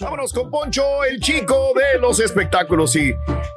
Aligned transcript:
Vámonos 0.00 0.32
con 0.32 0.50
Poncho, 0.50 0.82
el 1.08 1.20
chico 1.20 1.72
de 1.76 2.00
los 2.00 2.18
espectáculos. 2.18 2.96
Y 2.96 3.12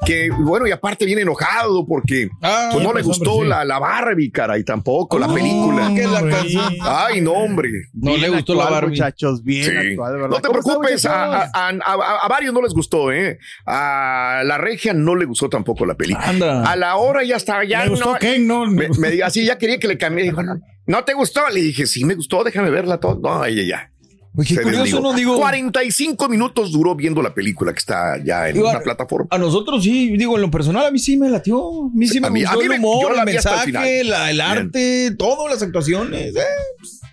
que, 0.05 0.29
bueno, 0.29 0.67
y 0.67 0.71
aparte 0.71 1.03
viene 1.05 1.23
enojado 1.23 1.85
porque 1.87 2.29
Ah, 2.41 2.69
pues, 2.71 2.83
no 2.83 2.89
le 2.93 3.03
pues, 3.03 3.07
gustó 3.17 3.31
hombre, 3.33 3.47
sí. 3.47 3.49
la, 3.49 3.65
la 3.65 3.79
Barbie, 3.79 4.31
caray, 4.31 4.63
tampoco 4.63 5.17
la 5.17 5.27
Oh, 5.27 5.33
película. 5.33 5.91
que 5.95 6.05
la 6.07 6.21
canción. 6.29 6.73
Ay, 6.81 7.21
no, 7.21 7.31
hombre. 7.33 7.69
No 7.93 8.15
le 8.15 8.29
gustó 8.29 8.53
la 8.53 8.69
Barbie. 8.69 8.89
muchachos, 8.91 9.43
bien 9.43 9.63
Sí. 9.65 9.71
actual, 9.91 10.13
de 10.13 10.17
verdad. 10.21 10.29
No 10.29 10.41
te 10.41 10.47
¿Cómo 10.47 10.59
están, 10.59 10.75
preocupes, 10.79 11.05
a, 11.07 11.25
muchachos? 11.25 11.51
a- 11.53 11.67
a- 11.67 11.93
a- 11.93 12.25
a 12.25 12.27
varios 12.27 12.53
no 12.53 12.61
les 12.61 12.73
gustó, 12.73 13.11
¿eh? 13.11 13.39
A 13.65 14.43
la 14.45 14.57
regia 14.59 14.93
no 14.93 15.15
le 15.15 15.25
gustó 15.25 15.49
tampoco 15.49 15.85
la 15.85 15.95
película. 15.95 16.27
Anda. 16.27 16.63
A 16.71 16.75
la 16.75 16.95
hora 16.97 17.23
ya 17.23 17.37
estaba, 17.37 17.63
ya 17.65 17.83
Me 17.83 17.89
gustó 17.89 18.13
no. 18.13 18.19
Ken, 18.19 18.45
no. 18.47 18.65
Me, 18.67 18.87
me 18.99 19.09
dijo 19.09 19.25
así, 19.25 19.45
ya 19.45 19.57
quería 19.57 19.79
que 19.79 19.87
le 19.87 19.97
cambié. 19.97 20.25
Dijo, 20.25 20.43
no, 20.43 20.59
¿no 20.85 21.03
te 21.03 21.13
gustó? 21.13 21.49
Le 21.49 21.61
dije, 21.61 21.87
sí, 21.87 22.05
me 22.05 22.13
gustó, 22.13 22.43
déjame 22.43 22.69
verla 22.69 22.99
todo. 22.99 23.19
No, 23.19 23.43
ella 23.45 23.63
ya. 23.63 23.91
Oye, 24.35 24.61
curioso, 24.61 25.01
no 25.01 25.13
digo. 25.13 25.37
45 25.37 26.29
minutos 26.29 26.71
duró 26.71 26.95
viendo 26.95 27.21
la 27.21 27.33
película 27.33 27.73
que 27.73 27.79
está 27.79 28.23
ya 28.23 28.47
en 28.47 28.55
Digo, 28.55 28.69
una 28.69 28.79
plataforma. 28.79 29.27
A 29.31 29.37
nosotros 29.37 29.83
sí, 29.83 30.15
digo, 30.17 30.35
en 30.35 30.41
lo 30.43 30.51
personal 30.51 30.85
a 30.85 30.91
mí 30.91 30.99
sí 30.99 31.17
me 31.17 31.29
latió. 31.29 31.57
A 31.87 31.89
mí 31.93 32.07
sí 32.07 32.21
me 32.21 32.27
A 32.27 32.29
mí- 32.29 32.43
a 32.43 32.51
gustó 32.53 32.59
mí 32.59 32.65
el 32.75 32.79
humor, 32.79 33.13
el 33.17 33.25
mensaje, 33.25 34.03
la- 34.03 34.29
el 34.31 34.39
arte, 34.41 35.11
todo, 35.17 35.47
las 35.49 35.61
actuaciones. 35.61 36.35
eh. 36.35 36.41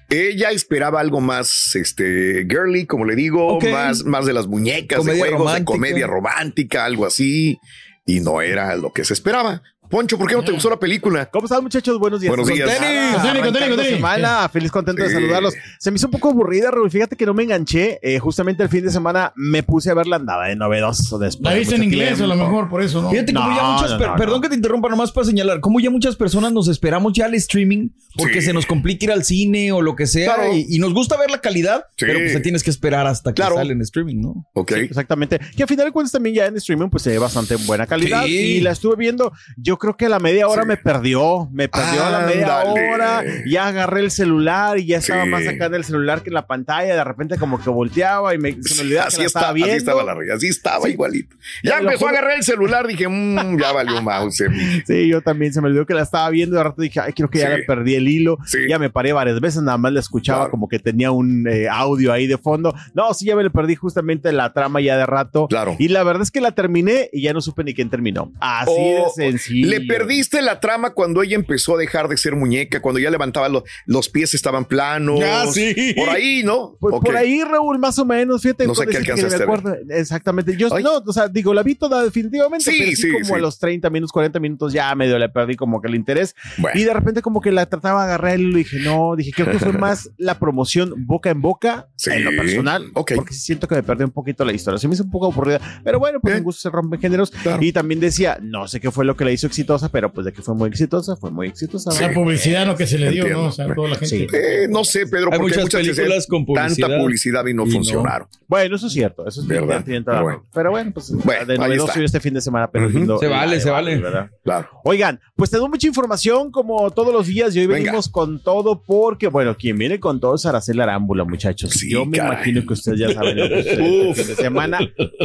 Ella 0.08 0.50
esperaba 0.52 1.00
algo 1.00 1.20
más, 1.20 1.74
este, 1.74 2.46
girly, 2.48 2.86
como 2.86 3.04
le 3.04 3.16
digo, 3.16 3.58
más, 3.60 4.04
más 4.04 4.24
de 4.24 4.32
las 4.32 4.46
muñecas, 4.46 4.98
Comedia 4.98 5.14
de 5.24 5.30
juegos, 5.30 5.38
de 5.38 5.44
romántica. 5.44 5.72
comedia 5.72 6.06
romántica, 6.06 6.84
algo 6.84 7.06
así, 7.06 7.58
y 8.06 8.20
no 8.20 8.40
era 8.40 8.76
lo 8.76 8.92
que 8.92 9.04
se 9.04 9.14
esperaba. 9.14 9.62
Poncho, 9.90 10.18
¿por 10.18 10.28
qué 10.28 10.34
no 10.34 10.42
te 10.42 10.52
gustó 10.52 10.68
la 10.70 10.78
película? 10.78 11.26
¿Cómo 11.26 11.46
están, 11.46 11.62
muchachos? 11.62 11.98
Buenos 11.98 12.20
días. 12.20 12.30
Buenos 12.30 12.48
días. 12.48 12.68
Tenis, 12.68 12.80
Ah, 13.16 13.22
tenis, 13.22 13.42
con 13.44 13.52
tenis, 13.52 13.68
con 13.68 13.78
tenis. 13.78 13.94
semana, 13.94 14.48
feliz 14.48 14.70
contento 14.72 15.02
de 15.02 15.10
saludarlos. 15.10 15.54
Se 15.78 15.90
me 15.90 15.96
hizo 15.96 16.06
un 16.08 16.10
poco 16.12 16.30
aburrida, 16.30 16.70
Raúl. 16.70 16.90
Fíjate 16.90 17.16
que 17.16 17.24
no 17.24 17.34
me 17.34 17.44
enganché. 17.44 17.98
Eh, 18.02 18.18
justamente 18.18 18.62
el 18.62 18.68
fin 18.68 18.84
de 18.84 18.90
semana 18.90 19.32
me 19.36 19.62
puse 19.62 19.90
a 19.90 19.94
ver 19.94 20.06
la 20.06 20.16
andada 20.16 20.46
de 20.46 20.56
novedoso 20.56 21.18
después. 21.18 21.44
La 21.52 21.58
viste 21.58 21.76
en 21.76 21.84
inglés 21.84 22.20
a 22.20 22.26
lo 22.26 22.34
mejor, 22.34 22.68
por 22.68 22.82
eso, 22.82 23.00
¿no? 23.02 23.10
Fíjate 23.10 23.32
como 23.32 23.48
ya 23.54 23.62
No, 23.62 23.72
muchas, 23.74 23.90
no, 23.92 23.98
per- 23.98 24.08
no, 24.08 24.16
perdón 24.16 24.34
no. 24.36 24.40
que 24.42 24.48
te 24.48 24.54
interrumpa 24.56 24.88
nomás 24.88 25.12
para 25.12 25.26
señalar, 25.26 25.60
como 25.60 25.78
ya 25.80 25.90
muchas 25.90 26.16
personas 26.16 26.52
nos 26.52 26.68
esperamos 26.68 27.12
ya 27.12 27.26
al 27.26 27.34
streaming 27.34 27.88
porque 28.16 28.40
Sí. 28.40 28.46
se 28.48 28.52
nos 28.52 28.66
complica 28.66 29.04
ir 29.06 29.12
al 29.12 29.24
cine 29.24 29.72
o 29.72 29.82
lo 29.82 29.94
que 29.94 30.06
sea 30.06 30.34
Claro. 30.34 30.52
y, 30.54 30.66
y 30.68 30.78
nos 30.78 30.92
gusta 30.94 31.16
ver 31.18 31.30
la 31.30 31.40
calidad, 31.40 31.84
Sí. 31.96 32.06
pero 32.06 32.18
pues 32.18 32.32
te 32.32 32.40
tienes 32.40 32.62
que 32.62 32.70
esperar 32.70 33.06
hasta 33.06 33.30
que 33.30 33.36
Claro. 33.36 33.56
sale 33.56 33.72
en 33.72 33.82
streaming, 33.82 34.20
¿no? 34.20 34.46
Ok. 34.54 34.72
Sí, 34.74 34.80
exactamente. 34.80 35.38
Que 35.56 35.62
al 35.62 35.68
final 35.68 35.86
de 35.86 35.92
cuentas 35.92 36.12
también 36.12 36.34
ya 36.34 36.46
en 36.46 36.56
streaming 36.56 36.88
pues 36.88 37.02
se 37.02 37.10
ve 37.10 37.18
bastante 37.18 37.56
buena 37.56 37.86
calidad. 37.86 38.24
Sí. 38.24 38.32
Y 38.36 38.60
la 38.60 38.70
estuve 38.72 38.96
viendo. 38.96 39.32
Yo 39.56 39.75
creo 39.78 39.96
que 39.96 40.06
a 40.06 40.08
la 40.08 40.18
media 40.18 40.48
hora 40.48 40.62
Sí. 40.62 40.68
me 40.68 40.76
perdió. 40.76 41.48
Me 41.52 41.68
perdió 41.68 42.04
a 42.04 42.10
la 42.10 42.20
media 42.26 42.58
hora. 42.64 43.22
Ya 43.46 43.68
agarré 43.68 44.00
el 44.00 44.10
celular 44.10 44.78
y 44.78 44.86
ya 44.86 44.98
estaba 44.98 45.24
Sí. 45.24 45.30
más 45.30 45.46
acá 45.46 45.66
en 45.66 45.74
el 45.74 45.84
celular 45.84 46.22
que 46.22 46.30
en 46.30 46.34
la 46.34 46.46
pantalla. 46.46 46.94
De 46.94 47.04
repente 47.04 47.36
como 47.38 47.60
que 47.62 47.70
volteaba 47.70 48.34
y 48.34 48.38
me, 48.38 48.60
se 48.62 48.74
me 48.76 48.80
olvidaba 48.82 49.04
que 49.04 49.08
Así, 49.08 49.20
la 49.20 49.26
estaba 49.26 49.46
así 49.48 49.54
viendo. 49.54 49.74
estaba 49.76 50.02
la 50.04 50.34
así 50.34 50.46
estaba 50.48 50.88
igualito. 50.88 51.36
Ya 51.62 51.78
empezó 51.78 52.06
a 52.06 52.10
agarrar 52.10 52.32
el 52.36 52.42
celular, 52.42 52.86
dije, 52.86 53.06
mmm, 53.08 53.58
ya 53.60 53.72
valió 53.72 54.00
Mauser. 54.02 54.50
Sí, 54.86 55.08
yo 55.08 55.20
también 55.20 55.52
se 55.52 55.60
me 55.60 55.68
olvidó 55.68 55.86
que 55.86 55.94
la 55.94 56.02
estaba 56.02 56.28
viendo 56.30 56.56
de 56.56 56.62
rato 56.62 56.80
dije, 56.82 57.00
ay, 57.00 57.12
creo 57.12 57.28
que 57.28 57.38
ya 57.40 57.48
le 57.50 57.62
perdí 57.64 57.94
el 57.94 58.08
hilo. 58.08 58.38
Sí. 58.46 58.58
Ya 58.68 58.78
me 58.78 58.90
paré 58.90 59.12
varias 59.12 59.40
veces, 59.40 59.62
nada 59.62 59.78
más 59.78 59.92
la 59.92 60.00
escuchaba 60.00 60.38
Claro. 60.40 60.50
como 60.50 60.68
que 60.68 60.78
tenía 60.78 61.10
un 61.10 61.46
eh, 61.48 61.68
audio 61.68 62.12
ahí 62.12 62.26
de 62.26 62.38
fondo. 62.38 62.74
No, 62.94 63.12
sí, 63.14 63.26
ya 63.26 63.36
me 63.36 63.42
le 63.42 63.50
perdí 63.50 63.74
justamente 63.74 64.32
la 64.32 64.52
trama 64.52 64.80
ya 64.80 64.96
de 64.96 65.06
rato. 65.06 65.46
Claro. 65.48 65.76
Y 65.78 65.88
la 65.88 66.02
verdad 66.04 66.22
es 66.22 66.30
que 66.30 66.40
la 66.40 66.52
terminé 66.52 67.08
y 67.12 67.22
ya 67.22 67.32
no 67.32 67.40
supe 67.40 67.64
ni 67.64 67.74
quién 67.74 67.90
terminó. 67.90 68.32
Así 68.40 68.70
de 68.72 69.02
sencillo. 69.14 69.65
Le 69.66 69.80
perdiste 69.82 70.42
la 70.42 70.60
trama 70.60 70.90
cuando 70.90 71.22
ella 71.22 71.36
empezó 71.36 71.76
a 71.76 71.78
dejar 71.78 72.08
de 72.08 72.16
ser 72.16 72.34
muñeca, 72.36 72.80
cuando 72.80 72.98
ya 72.98 73.10
levantaba 73.10 73.48
los, 73.48 73.64
los 73.86 74.08
pies 74.08 74.34
estaban 74.34 74.64
planos. 74.64 75.20
Sí. 75.52 75.94
Por 75.96 76.08
ahí, 76.10 76.42
¿no? 76.44 76.76
Pues 76.80 76.94
por 77.00 77.16
ahí, 77.16 77.42
Raúl, 77.42 77.78
más 77.78 77.98
o 77.98 78.04
menos, 78.04 78.42
fíjate. 78.42 78.66
No 78.66 78.74
sé 78.74 78.86
qué 78.86 78.98
alcanzaste. 78.98 79.44
Exactamente. 79.90 80.56
Yo 80.56 80.68
Ay. 80.72 80.82
no, 80.82 80.98
o 80.98 81.12
sea, 81.12 81.28
digo, 81.28 81.54
la 81.54 81.62
vi 81.62 81.74
toda 81.74 82.02
definitivamente, 82.02 82.70
Sí, 82.70 82.76
pero 82.78 82.90
sí, 82.90 82.96
sí, 82.96 83.12
como 83.12 83.24
sí. 83.24 83.32
a 83.34 83.38
los 83.38 83.58
30 83.58 83.90
minutos, 83.90 84.12
40 84.12 84.40
minutos 84.40 84.72
ya 84.72 84.94
medio 84.94 85.18
le 85.18 85.28
perdí 85.28 85.56
como 85.56 85.80
que 85.80 85.88
el 85.88 85.94
interés. 85.94 86.34
Bueno. 86.58 86.78
Y 86.80 86.84
de 86.84 86.92
repente 86.92 87.22
como 87.22 87.40
que 87.40 87.52
la 87.52 87.66
trataba 87.66 88.00
de 88.06 88.12
agarrar 88.12 88.40
y 88.40 88.52
dije, 88.52 88.78
no, 88.80 89.14
dije, 89.16 89.32
creo 89.32 89.50
que 89.50 89.58
fue 89.58 89.72
más 89.78 90.10
la 90.16 90.38
promoción 90.38 90.92
boca 91.06 91.30
en 91.30 91.40
boca 91.40 91.88
en 92.06 92.24
lo 92.24 92.30
personal. 92.30 92.90
Ok. 92.94 93.12
Porque 93.14 93.34
siento 93.34 93.68
que 93.68 93.74
me 93.76 93.82
perdí 93.82 94.04
un 94.04 94.10
poquito 94.10 94.44
la 94.44 94.52
historia. 94.52 94.78
Se 94.78 94.88
me 94.88 94.94
hizo 94.94 95.04
un 95.04 95.10
poco 95.10 95.26
aburrida. 95.26 95.60
Pero 95.84 95.98
bueno, 95.98 96.20
pues 96.20 96.32
Bien. 96.32 96.38
en 96.38 96.44
gusto 96.44 96.60
se 96.60 96.70
rompen 96.70 97.00
géneros. 97.00 97.30
Claro. 97.30 97.62
Y 97.62 97.72
también 97.72 98.00
decía, 98.00 98.38
no 98.40 98.68
sé 98.68 98.80
qué 98.80 98.90
fue 98.90 99.04
lo 99.04 99.16
que 99.16 99.24
la 99.24 99.32
hizo 99.32 99.46
exitosa, 99.56 99.88
pero 99.90 100.12
pues 100.12 100.26
de 100.26 100.32
que 100.32 100.42
fue 100.42 100.54
muy 100.54 100.68
exitosa, 100.68 101.16
fue 101.16 101.30
muy 101.30 101.48
exitosa. 101.48 101.90
La 102.00 102.12
publicidad 102.12 102.66
lo 102.66 102.76
que 102.76 102.86
se 102.86 102.98
le 102.98 103.10
dio, 103.10 103.22
Entiendo. 103.22 103.42
¿no? 103.44 103.48
O 103.48 103.52
sea, 103.52 103.74
toda 103.74 103.88
la 103.88 103.94
gente. 103.96 104.06
Sí. 104.06 104.26
Eh, 104.32 104.66
no 104.68 104.84
sé, 104.84 105.06
Pedro, 105.06 105.30
Hay 105.32 105.38
porque 105.38 105.42
muchas 105.56 105.62
muchas 105.64 105.80
veces 105.80 105.96
películas 105.96 106.26
con 106.26 106.44
publicidad 106.44 106.88
tanta 106.88 106.98
publicidad 107.02 107.46
y 107.46 107.54
no 107.54 107.62
y 107.64 107.66
no. 107.68 107.72
funcionaron. 107.72 108.28
Bueno, 108.46 108.76
eso 108.76 108.86
es 108.86 108.92
cierto. 108.92 109.26
Eso 109.26 109.40
es 109.40 109.46
¿Verdad? 109.46 109.82
Bueno. 110.22 110.44
Pero 110.52 110.70
bueno, 110.70 110.90
pues 110.92 111.10
Bueno, 111.24 111.46
de 111.46 111.58
novedoso 111.58 111.94
yo 111.98 112.04
este 112.04 112.20
fin 112.20 112.34
de 112.34 112.40
semana, 112.40 112.70
pero 112.70 112.88
viendo 112.88 113.18
Se 113.18 113.26
vale, 113.28 113.60
se 113.60 113.70
vale. 113.70 113.96
¿verdad? 113.98 114.30
Claro. 114.44 114.68
Oigan, 114.84 115.20
pues 115.34 115.50
tengo 115.50 115.68
mucha 115.68 115.86
información 115.86 116.50
como 116.50 116.90
todos 116.90 117.12
los 117.12 117.26
días 117.26 117.54
y 117.56 117.60
hoy 117.60 117.66
Venga. 117.66 117.84
venimos 117.84 118.08
con 118.08 118.42
todo 118.42 118.82
porque, 118.82 119.28
bueno, 119.28 119.56
quien 119.56 119.78
viene 119.78 119.98
con 119.98 120.20
todo 120.20 120.34
es 120.36 120.46
Araceli 120.46 120.80
Arámbula, 120.80 121.24
muchachos. 121.24 121.70
Sí, 121.70 121.90
Yo 121.90 122.04
me 122.06 122.18
caray. 122.18 122.32
imagino 122.34 122.66
que 122.66 122.72
ustedes 122.74 122.98
ya 123.00 123.12
saben 123.12 123.36
lo 123.38 123.48
que 123.48 123.62
sucede 123.62 124.10
este 124.10 124.22
fin 124.24 124.34
de 124.36 124.42
semana, 124.42 124.78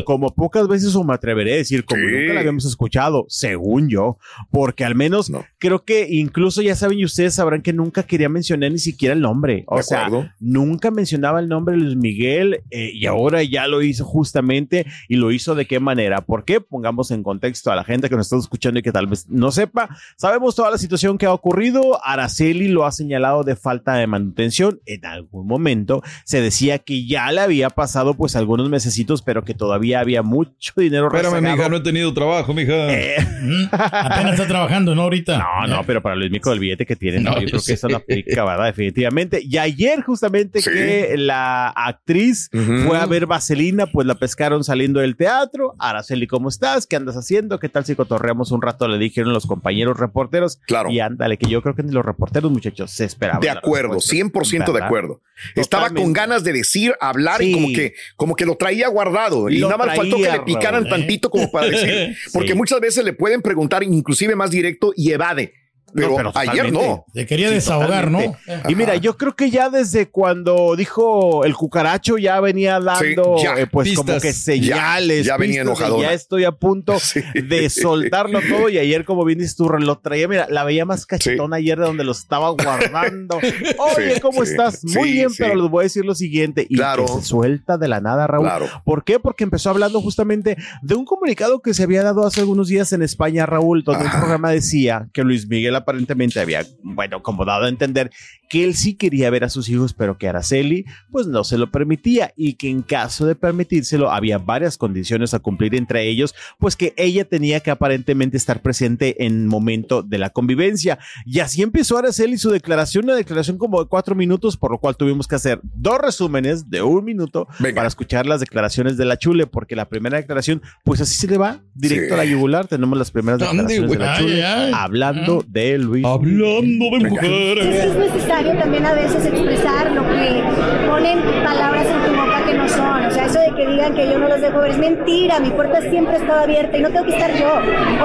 como 0.06 0.34
pocas 0.34 0.68
veces 0.68 0.96
o 0.96 1.04
me 1.04 1.14
atreveré 1.14 1.54
a 1.54 1.58
decir, 1.58 1.86
como 1.86 2.02
Sí. 2.02 2.08
nunca 2.12 2.34
la 2.34 2.40
habíamos 2.40 2.66
escuchado, 2.66 3.26
según 3.30 3.90
yo, 3.90 4.18
porque 4.50 4.86
al 4.86 4.96
menos 4.96 5.30
No. 5.30 5.46
creo 5.60 5.84
que 5.84 6.08
incluso 6.10 6.62
ya 6.62 6.76
saben 6.76 7.00
y 7.00 7.06
ustedes 7.06 7.36
sabrán 7.36 7.62
que 7.62 7.74
nunca 7.74 8.04
quería 8.04 8.30
mencionar 8.30 8.72
ni 8.72 8.78
siquiera 8.80 9.14
el 9.14 9.22
nombre. 9.22 9.64
O 9.68 9.78
De 9.78 9.84
sea, 9.84 10.06
acuerdo. 10.06 10.30
nunca 10.40 10.92
mencionaba 10.92 11.40
el 11.40 11.48
nombre 11.48 11.76
de 11.76 11.82
Luis 11.84 11.96
Miguel 11.96 12.62
eh, 12.72 12.92
y 12.94 13.06
ahora 13.06 13.44
ya 13.44 13.68
lo 13.68 13.82
hizo 13.82 14.06
justamente 14.06 14.86
y 15.08 15.16
lo 15.16 15.32
hizo 15.32 15.56
de 15.56 15.66
qué 15.66 15.80
manera. 15.80 16.22
¿Por 16.22 16.46
qué? 16.46 16.62
Pongamos 16.62 17.12
en 17.12 17.24
contexto 17.24 17.72
a 17.72 17.76
la 17.76 17.84
gente 17.84 18.10
que 18.10 18.16
nos 18.16 18.28
está 18.28 18.38
escuchando 18.38 18.80
y 18.80 18.84
que 18.84 18.92
tal 18.92 19.08
vez 19.08 19.28
no 19.30 19.52
sepa. 19.52 19.90
Sabemos 20.18 20.56
toda 20.56 20.72
la 20.72 20.78
situación 20.78 21.18
que 21.18 21.26
ha 21.26 21.34
ocurrido. 21.34 22.00
Araceli 22.04 22.68
lo 22.68 22.86
ha 22.86 22.92
señalado 22.92 23.44
de 23.44 23.56
falta 23.56 23.94
de 23.96 24.08
manutención. 24.08 24.80
En 24.86 25.06
algún 25.06 25.48
momento 25.48 26.02
se 26.26 26.42
decía 26.42 26.80
que 26.80 27.06
ya 27.06 27.32
le 27.32 27.42
había 27.42 27.70
pasado 27.70 28.14
pues 28.16 28.36
algunos 28.36 28.70
mesecitos, 28.70 29.22
pero 29.22 29.44
que 29.44 29.54
todavía 29.54 30.00
había 30.00 30.22
mucho 30.24 30.74
dinero 30.78 31.08
Espérame, 31.14 31.42
mija, 31.42 31.70
no 31.70 31.78
he 31.78 31.82
tenido 31.82 32.14
trabajo, 32.14 32.54
mija. 32.54 32.94
Eh, 32.94 33.16
Mm, 33.42 33.66
Apenas 34.14 34.34
está 34.34 34.48
trabajando, 34.48 34.96
¿no? 34.96 35.04
Ahorita. 35.04 35.38
No, 35.38 35.68
no, 35.68 35.84
pero 35.86 36.02
para 36.02 36.16
Luis 36.16 36.32
Mico 36.32 36.50
del 36.52 36.60
billete 36.60 36.86
que 36.86 36.96
tiene, 36.96 37.20
no, 37.20 37.32
No, 37.32 37.36
yo 37.38 37.42
yo 37.44 37.48
creo 37.48 37.60
sé. 37.62 37.72
que 37.72 37.74
eso 37.76 37.88
no 37.90 37.98
aplica, 37.98 38.44
¿verdad? 38.46 38.66
Definitivamente. 38.66 39.42
Y 39.44 39.58
ayer 39.58 40.02
justamente 40.04 40.62
Sí. 40.62 40.70
que 40.70 41.16
la 41.18 41.70
actriz 41.70 42.50
fue 42.88 42.98
a 42.98 43.06
ver 43.06 43.26
Vaselina, 43.26 43.86
pues 43.88 44.08
la 44.08 44.16
pescaron 44.16 44.64
saliendo 44.64 45.00
del 45.00 45.16
teatro. 45.16 45.76
Araceli, 45.80 46.28
¿cómo 46.28 46.50
estás? 46.50 46.88
¿Qué 46.88 46.96
andas 46.96 47.16
haciendo? 47.16 47.60
¿Qué 47.60 47.70
tal 47.70 47.86
si 47.86 47.96
cotorreamos 47.96 48.52
un 48.52 48.62
rato? 48.62 48.88
Le 48.88 48.98
dijeron 48.98 49.34
los 49.34 49.46
compañeros 49.46 49.98
reporteros. 50.00 50.60
Claro. 50.68 50.90
Y 50.90 51.00
ándale, 51.00 51.38
que 51.38 51.50
yo 51.50 51.62
creo 51.62 51.76
que 51.76 51.84
ni 51.84 51.92
los 51.92 52.06
reporteros, 52.06 52.52
muchachos, 52.52 52.92
se 52.92 53.06
esperaban. 53.06 53.42
De 53.42 53.48
la 53.48 53.54
acuerdo, 53.54 53.94
respuesta, 53.96 54.16
100% 54.16 54.66
de 54.68 54.72
¿verdad? 54.74 54.88
acuerdo. 54.88 55.22
Estaba 55.56 55.90
con 55.90 56.14
ganas 56.14 56.44
de 56.44 56.54
decir, 56.54 56.94
hablar 57.00 57.42
y 57.42 57.52
como 57.54 57.68
que, 57.70 57.94
como 58.16 58.36
que 58.36 58.46
lo 58.46 58.56
traía 58.56 58.88
guardado. 58.90 59.50
Y 59.50 59.58
Lo 59.58 59.70
nada 59.70 59.86
más 59.86 59.96
faltó 59.96 60.18
que 60.18 60.30
le 60.32 60.40
picaran 60.42 60.84
Raúl, 60.84 60.88
¿eh? 60.88 60.90
tantito 61.00 61.30
como 61.30 61.52
para 61.52 61.68
decir. 61.68 62.16
Porque 62.34 62.50
Sí. 62.50 62.54
muchas 62.56 62.80
veces 62.80 63.04
le 63.04 63.14
pueden 63.14 63.42
preguntar 63.42 63.82
inclusive 64.02 64.36
más 64.36 64.50
directo 64.50 64.94
y 64.96 65.12
evade. 65.12 65.54
Pero, 65.94 66.16
pero 66.16 66.32
ayer 66.36 66.72
no. 66.72 67.06
Se 67.14 67.26
quería 67.26 67.50
desahogar, 67.50 68.10
¿no? 68.12 68.20
Y 68.68 68.76
mira, 68.76 68.96
yo 68.96 69.18
creo 69.18 69.36
que 69.36 69.50
ya 69.50 69.70
desde 69.70 70.10
cuando 70.10 70.76
dijo 70.76 71.44
el 71.46 71.54
cucaracho 71.56 72.18
ya 72.18 72.40
venía 72.40 72.80
dando 72.80 73.36
Sí, 73.38 73.44
ya. 73.44 73.56
eh, 73.60 73.68
pues 73.68 73.94
como 73.96 74.18
que 74.20 74.34
señales, 74.34 75.26
Ya- 75.26 75.34
ya 75.34 75.38
venía 75.38 75.62
enojadona. 75.62 76.04
ya 76.04 76.14
estoy 76.14 76.44
a 76.46 76.52
punto 76.52 76.98
Sí. 77.00 77.22
de 77.34 77.70
soltarlo 77.70 78.40
todo 78.48 78.70
y 78.70 78.78
ayer 78.78 79.06
como 79.06 79.26
bien 79.26 79.40
dices 79.40 79.56
tú 79.56 79.68
lo 79.70 79.98
traía, 80.00 80.28
mira, 80.28 80.48
la 80.50 80.64
veía 80.64 80.86
más 80.86 81.06
cachetona 81.06 81.58
ayer 81.58 81.78
de 81.80 81.86
donde 81.86 82.04
lo 82.04 82.12
estaba 82.12 82.50
guardando. 82.52 83.38
Oye, 83.98 84.20
¿cómo 84.22 84.44
sí, 84.46 84.52
estás? 84.52 84.80
sí, 84.80 84.98
Muy 84.98 85.12
bien, 85.12 85.30
sí. 85.30 85.38
pero 85.40 85.56
les 85.56 85.70
voy 85.70 85.82
a 85.82 85.84
decir 85.84 86.06
lo 86.06 86.16
siguiente 86.16 86.66
y 86.70 86.76
Claro. 86.76 87.06
que 87.06 87.14
se 87.14 87.22
suelta 87.24 87.78
de 87.78 87.88
la 87.88 88.00
nada, 88.02 88.28
Raúl. 88.28 88.46
Claro. 88.46 88.68
¿Por 88.84 89.04
qué? 89.04 89.20
Porque 89.20 89.44
empezó 89.44 89.70
hablando 89.70 90.02
justamente 90.02 90.58
de 90.82 90.96
un 90.96 91.06
comunicado 91.06 91.62
que 91.62 91.74
se 91.74 91.84
había 91.84 92.04
dado 92.04 92.26
hace 92.26 92.40
algunos 92.42 92.68
días 92.68 92.92
en 92.94 93.02
España, 93.02 93.46
Raúl, 93.46 93.84
donde 93.84 94.06
Ajá. 94.06 94.16
un 94.16 94.22
programa 94.22 94.52
decía 94.52 95.08
que 95.14 95.24
Luis 95.24 95.48
Miguel 95.48 95.76
aparentemente 95.82 96.40
había, 96.40 96.64
bueno, 96.82 97.22
como 97.22 97.46
dado 97.46 97.66
a 97.66 97.70
entender 97.70 98.12
que 98.52 98.66
él 98.66 98.76
sí 98.76 98.96
quería 98.96 99.30
ver 99.30 99.46
a 99.46 99.50
sus 99.50 99.70
hijos, 99.70 99.94
pero 99.94 100.18
que 100.18 100.28
Araceli, 100.28 100.84
pues 101.10 101.26
no 101.26 101.46
se 101.46 101.58
lo 101.58 101.72
permitía 101.72 102.34
y 102.36 102.56
que 102.56 102.70
en 102.70 102.82
caso 102.82 103.26
de 103.26 103.34
permitírselo 103.36 104.12
había 104.12 104.40
varias 104.40 104.78
condiciones 104.78 105.34
a 105.34 105.40
cumplir 105.40 105.74
entre 105.74 106.06
ellos, 106.10 106.36
pues 106.60 106.76
que 106.76 106.94
ella 106.98 107.24
tenía 107.24 107.62
que 107.62 107.72
aparentemente 107.72 108.36
estar 108.36 108.62
presente 108.62 109.24
en 109.26 109.48
momento 109.48 110.04
de 110.04 110.18
la 110.18 110.32
convivencia. 110.32 111.00
Y 111.26 111.40
así 111.40 111.62
empezó 111.62 111.98
Araceli 111.98 112.38
su 112.38 112.50
declaración, 112.50 113.06
una 113.06 113.16
declaración 113.16 113.58
como 113.58 113.82
de 113.82 113.88
cuatro 113.88 114.16
minutos, 114.16 114.58
por 114.58 114.72
lo 114.72 114.80
cual 114.80 114.98
tuvimos 114.98 115.30
que 115.30 115.36
hacer 115.36 115.62
dos 115.64 116.00
resúmenes 116.00 116.70
de 116.70 116.82
un 116.82 117.06
minuto 117.06 117.48
Venga. 117.60 117.76
para 117.76 117.88
escuchar 117.88 118.26
las 118.26 118.42
declaraciones 118.42 118.98
de 118.98 119.06
la 119.06 119.18
Chule, 119.18 119.48
porque 119.48 119.78
la 119.78 119.88
primera 119.88 120.18
declaración, 120.18 120.62
pues 120.84 121.00
así 121.00 121.16
se 121.16 121.28
le 121.28 121.38
va, 121.38 121.62
directo 121.74 122.08
Sí. 122.10 122.14
a 122.16 122.18
la 122.18 122.26
yugular. 122.26 122.68
Tenemos 122.68 122.98
las 122.98 123.12
primeras 123.12 123.40
¿Dónde, 123.40 123.64
declaraciones 123.64 123.92
de 123.92 123.98
la? 124.06 124.18
Chule 124.20 124.44
Ay, 124.46 124.66
ay. 124.66 124.72
hablando 124.76 125.46
de 125.48 125.78
Luis. 125.78 126.04
Hablando 126.06 126.86
de 126.90 126.98
Es 126.98 127.10
mujeres. 127.10 128.41
Necesario 128.42 128.60
también 128.62 128.86
a 128.86 128.94
veces 128.94 129.26
expresar 129.26 129.92
lo 129.92 130.04
que 130.04 130.44
ponen 130.88 131.20
palabras 131.44 131.86
en 131.86 132.02
tu 132.04 132.22
boca 132.22 132.44
que 132.46 132.54
no 132.54 132.68
son. 132.68 133.06
O 133.06 133.12
sea, 133.12 133.26
eso 133.26 133.40
de 133.40 133.56
que 133.56 133.68
digan 133.68 133.94
que 133.94 134.08
yo 134.08 134.18
no 134.18 134.28
los 134.28 134.42
dejo 134.42 134.60
ver 134.60 134.72
es 134.72 134.78
mentira. 134.78 135.40
Mi 135.40 135.50
puerta 135.52 135.82
siempre 135.82 136.16
ha 136.16 136.18
estado 136.18 136.40
abierta 136.42 136.78
y 136.78 136.82
no 136.82 136.90
tengo 136.90 137.06
que 137.06 137.12
estar 137.12 137.32
yo. 137.34 137.50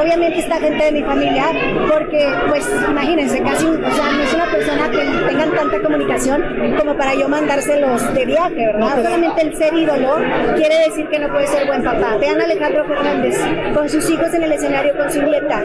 Obviamente 0.00 0.38
está 0.38 0.56
gente 0.56 0.84
de 0.84 0.92
mi 0.92 1.02
familia, 1.02 1.44
porque, 1.88 2.28
pues, 2.48 2.68
imagínense, 2.88 3.42
casi, 3.42 3.66
o 3.66 3.90
sea, 3.90 4.12
no 4.12 4.22
es 4.22 4.34
una 4.34 4.46
persona 4.46 4.90
que 4.90 4.98
tengan 5.28 5.54
tanta 5.54 5.80
comunicación 5.80 6.42
como 6.78 6.96
para 6.96 7.14
yo 7.14 7.28
mandárselos 7.28 8.14
de 8.14 8.24
viaje, 8.26 8.66
¿verdad? 8.66 9.02
Solamente 9.02 9.42
el 9.42 9.56
ser 9.56 9.74
ídolo 9.74 10.16
quiere 10.56 10.78
decir 10.88 11.08
que 11.08 11.18
no 11.18 11.28
puede 11.28 11.46
ser 11.46 11.66
buen 11.66 11.82
papá. 11.82 12.16
Vean 12.20 12.40
a 12.40 12.44
Alejandro 12.44 12.84
Fernández 12.86 13.36
con 13.74 13.88
sus 13.88 14.08
hijos 14.10 14.32
en 14.34 14.42
el 14.42 14.52
escenario 14.52 14.96
con 14.96 15.10
su 15.10 15.22
nieta. 15.22 15.62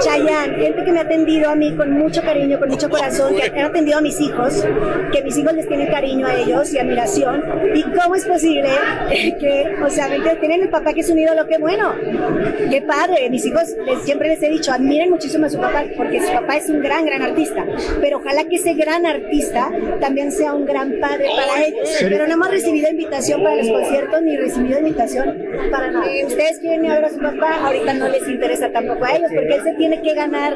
Chayanne, 0.00 0.29
gente 0.58 0.84
que 0.84 0.92
me 0.92 0.98
ha 0.98 1.02
atendido 1.02 1.50
a 1.50 1.54
mí 1.56 1.74
con 1.76 1.90
mucho 1.92 2.22
cariño, 2.22 2.58
con 2.58 2.68
mucho 2.68 2.88
corazón, 2.88 3.34
que 3.36 3.42
han 3.58 3.66
atendido 3.66 3.98
a 3.98 4.00
mis 4.00 4.20
hijos, 4.20 4.64
que 5.12 5.22
mis 5.22 5.36
hijos 5.38 5.52
les 5.54 5.66
tienen 5.68 5.88
cariño 5.88 6.26
a 6.26 6.34
ellos 6.34 6.72
y 6.72 6.78
admiración. 6.78 7.42
¿Y 7.74 7.82
cómo 7.82 8.14
es 8.14 8.24
posible 8.26 8.68
que, 9.38 9.64
o 9.84 9.90
sea, 9.90 10.08
ven 10.08 10.22
que 10.22 10.36
tienen 10.36 10.62
el 10.62 10.68
papá 10.68 10.92
que 10.92 11.00
es 11.00 11.10
un 11.10 11.18
ídolo? 11.18 11.46
¡Qué 11.46 11.58
bueno! 11.58 11.94
¡Qué 12.70 12.82
padre! 12.82 13.28
Mis 13.30 13.44
hijos 13.46 13.62
les- 13.86 14.02
siempre 14.02 14.28
les 14.28 14.42
he 14.42 14.48
dicho, 14.48 14.72
admiren 14.72 15.10
muchísimo 15.10 15.46
a 15.46 15.50
su 15.50 15.58
papá, 15.58 15.84
porque 15.96 16.20
su 16.20 16.32
papá 16.32 16.56
es 16.56 16.68
un 16.68 16.80
gran, 16.80 17.04
gran 17.04 17.22
artista. 17.22 17.64
Pero 18.00 18.18
ojalá 18.18 18.44
que 18.44 18.56
ese 18.56 18.74
gran 18.74 19.06
artista 19.06 19.70
también 20.00 20.32
sea 20.32 20.52
un 20.54 20.64
gran 20.66 20.98
padre 21.00 21.26
para 21.36 21.62
ellos. 21.64 21.88
Pero 22.00 22.26
no 22.26 22.34
hemos 22.34 22.50
recibido 22.50 22.90
invitación 22.90 23.42
para 23.42 23.56
los 23.56 23.68
conciertos 23.68 24.22
ni 24.22 24.36
recibido 24.36 24.78
invitación 24.78 25.42
para 25.70 25.90
nada. 25.90 26.06
Ustedes 26.26 26.58
quieren 26.60 26.84
ir 26.84 26.90
a 26.92 26.94
ver 26.96 27.04
a 27.06 27.10
su 27.10 27.18
papá, 27.18 27.60
ahorita 27.66 27.94
no 27.94 28.08
les 28.08 28.26
interesa 28.28 28.70
tampoco 28.70 29.04
a 29.04 29.16
ellos, 29.16 29.30
porque 29.34 29.54
él 29.54 29.62
se 29.62 29.74
tiene 29.74 30.02
que 30.02 30.14
ganar 30.20 30.54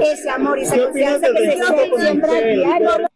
ese 0.00 0.28
amor 0.30 0.58
y 0.58 0.62
esa 0.62 0.76
confianza 0.76 1.28
que 1.28 1.52
se 1.52 1.60
a 1.60 2.40
diario. 2.40 3.13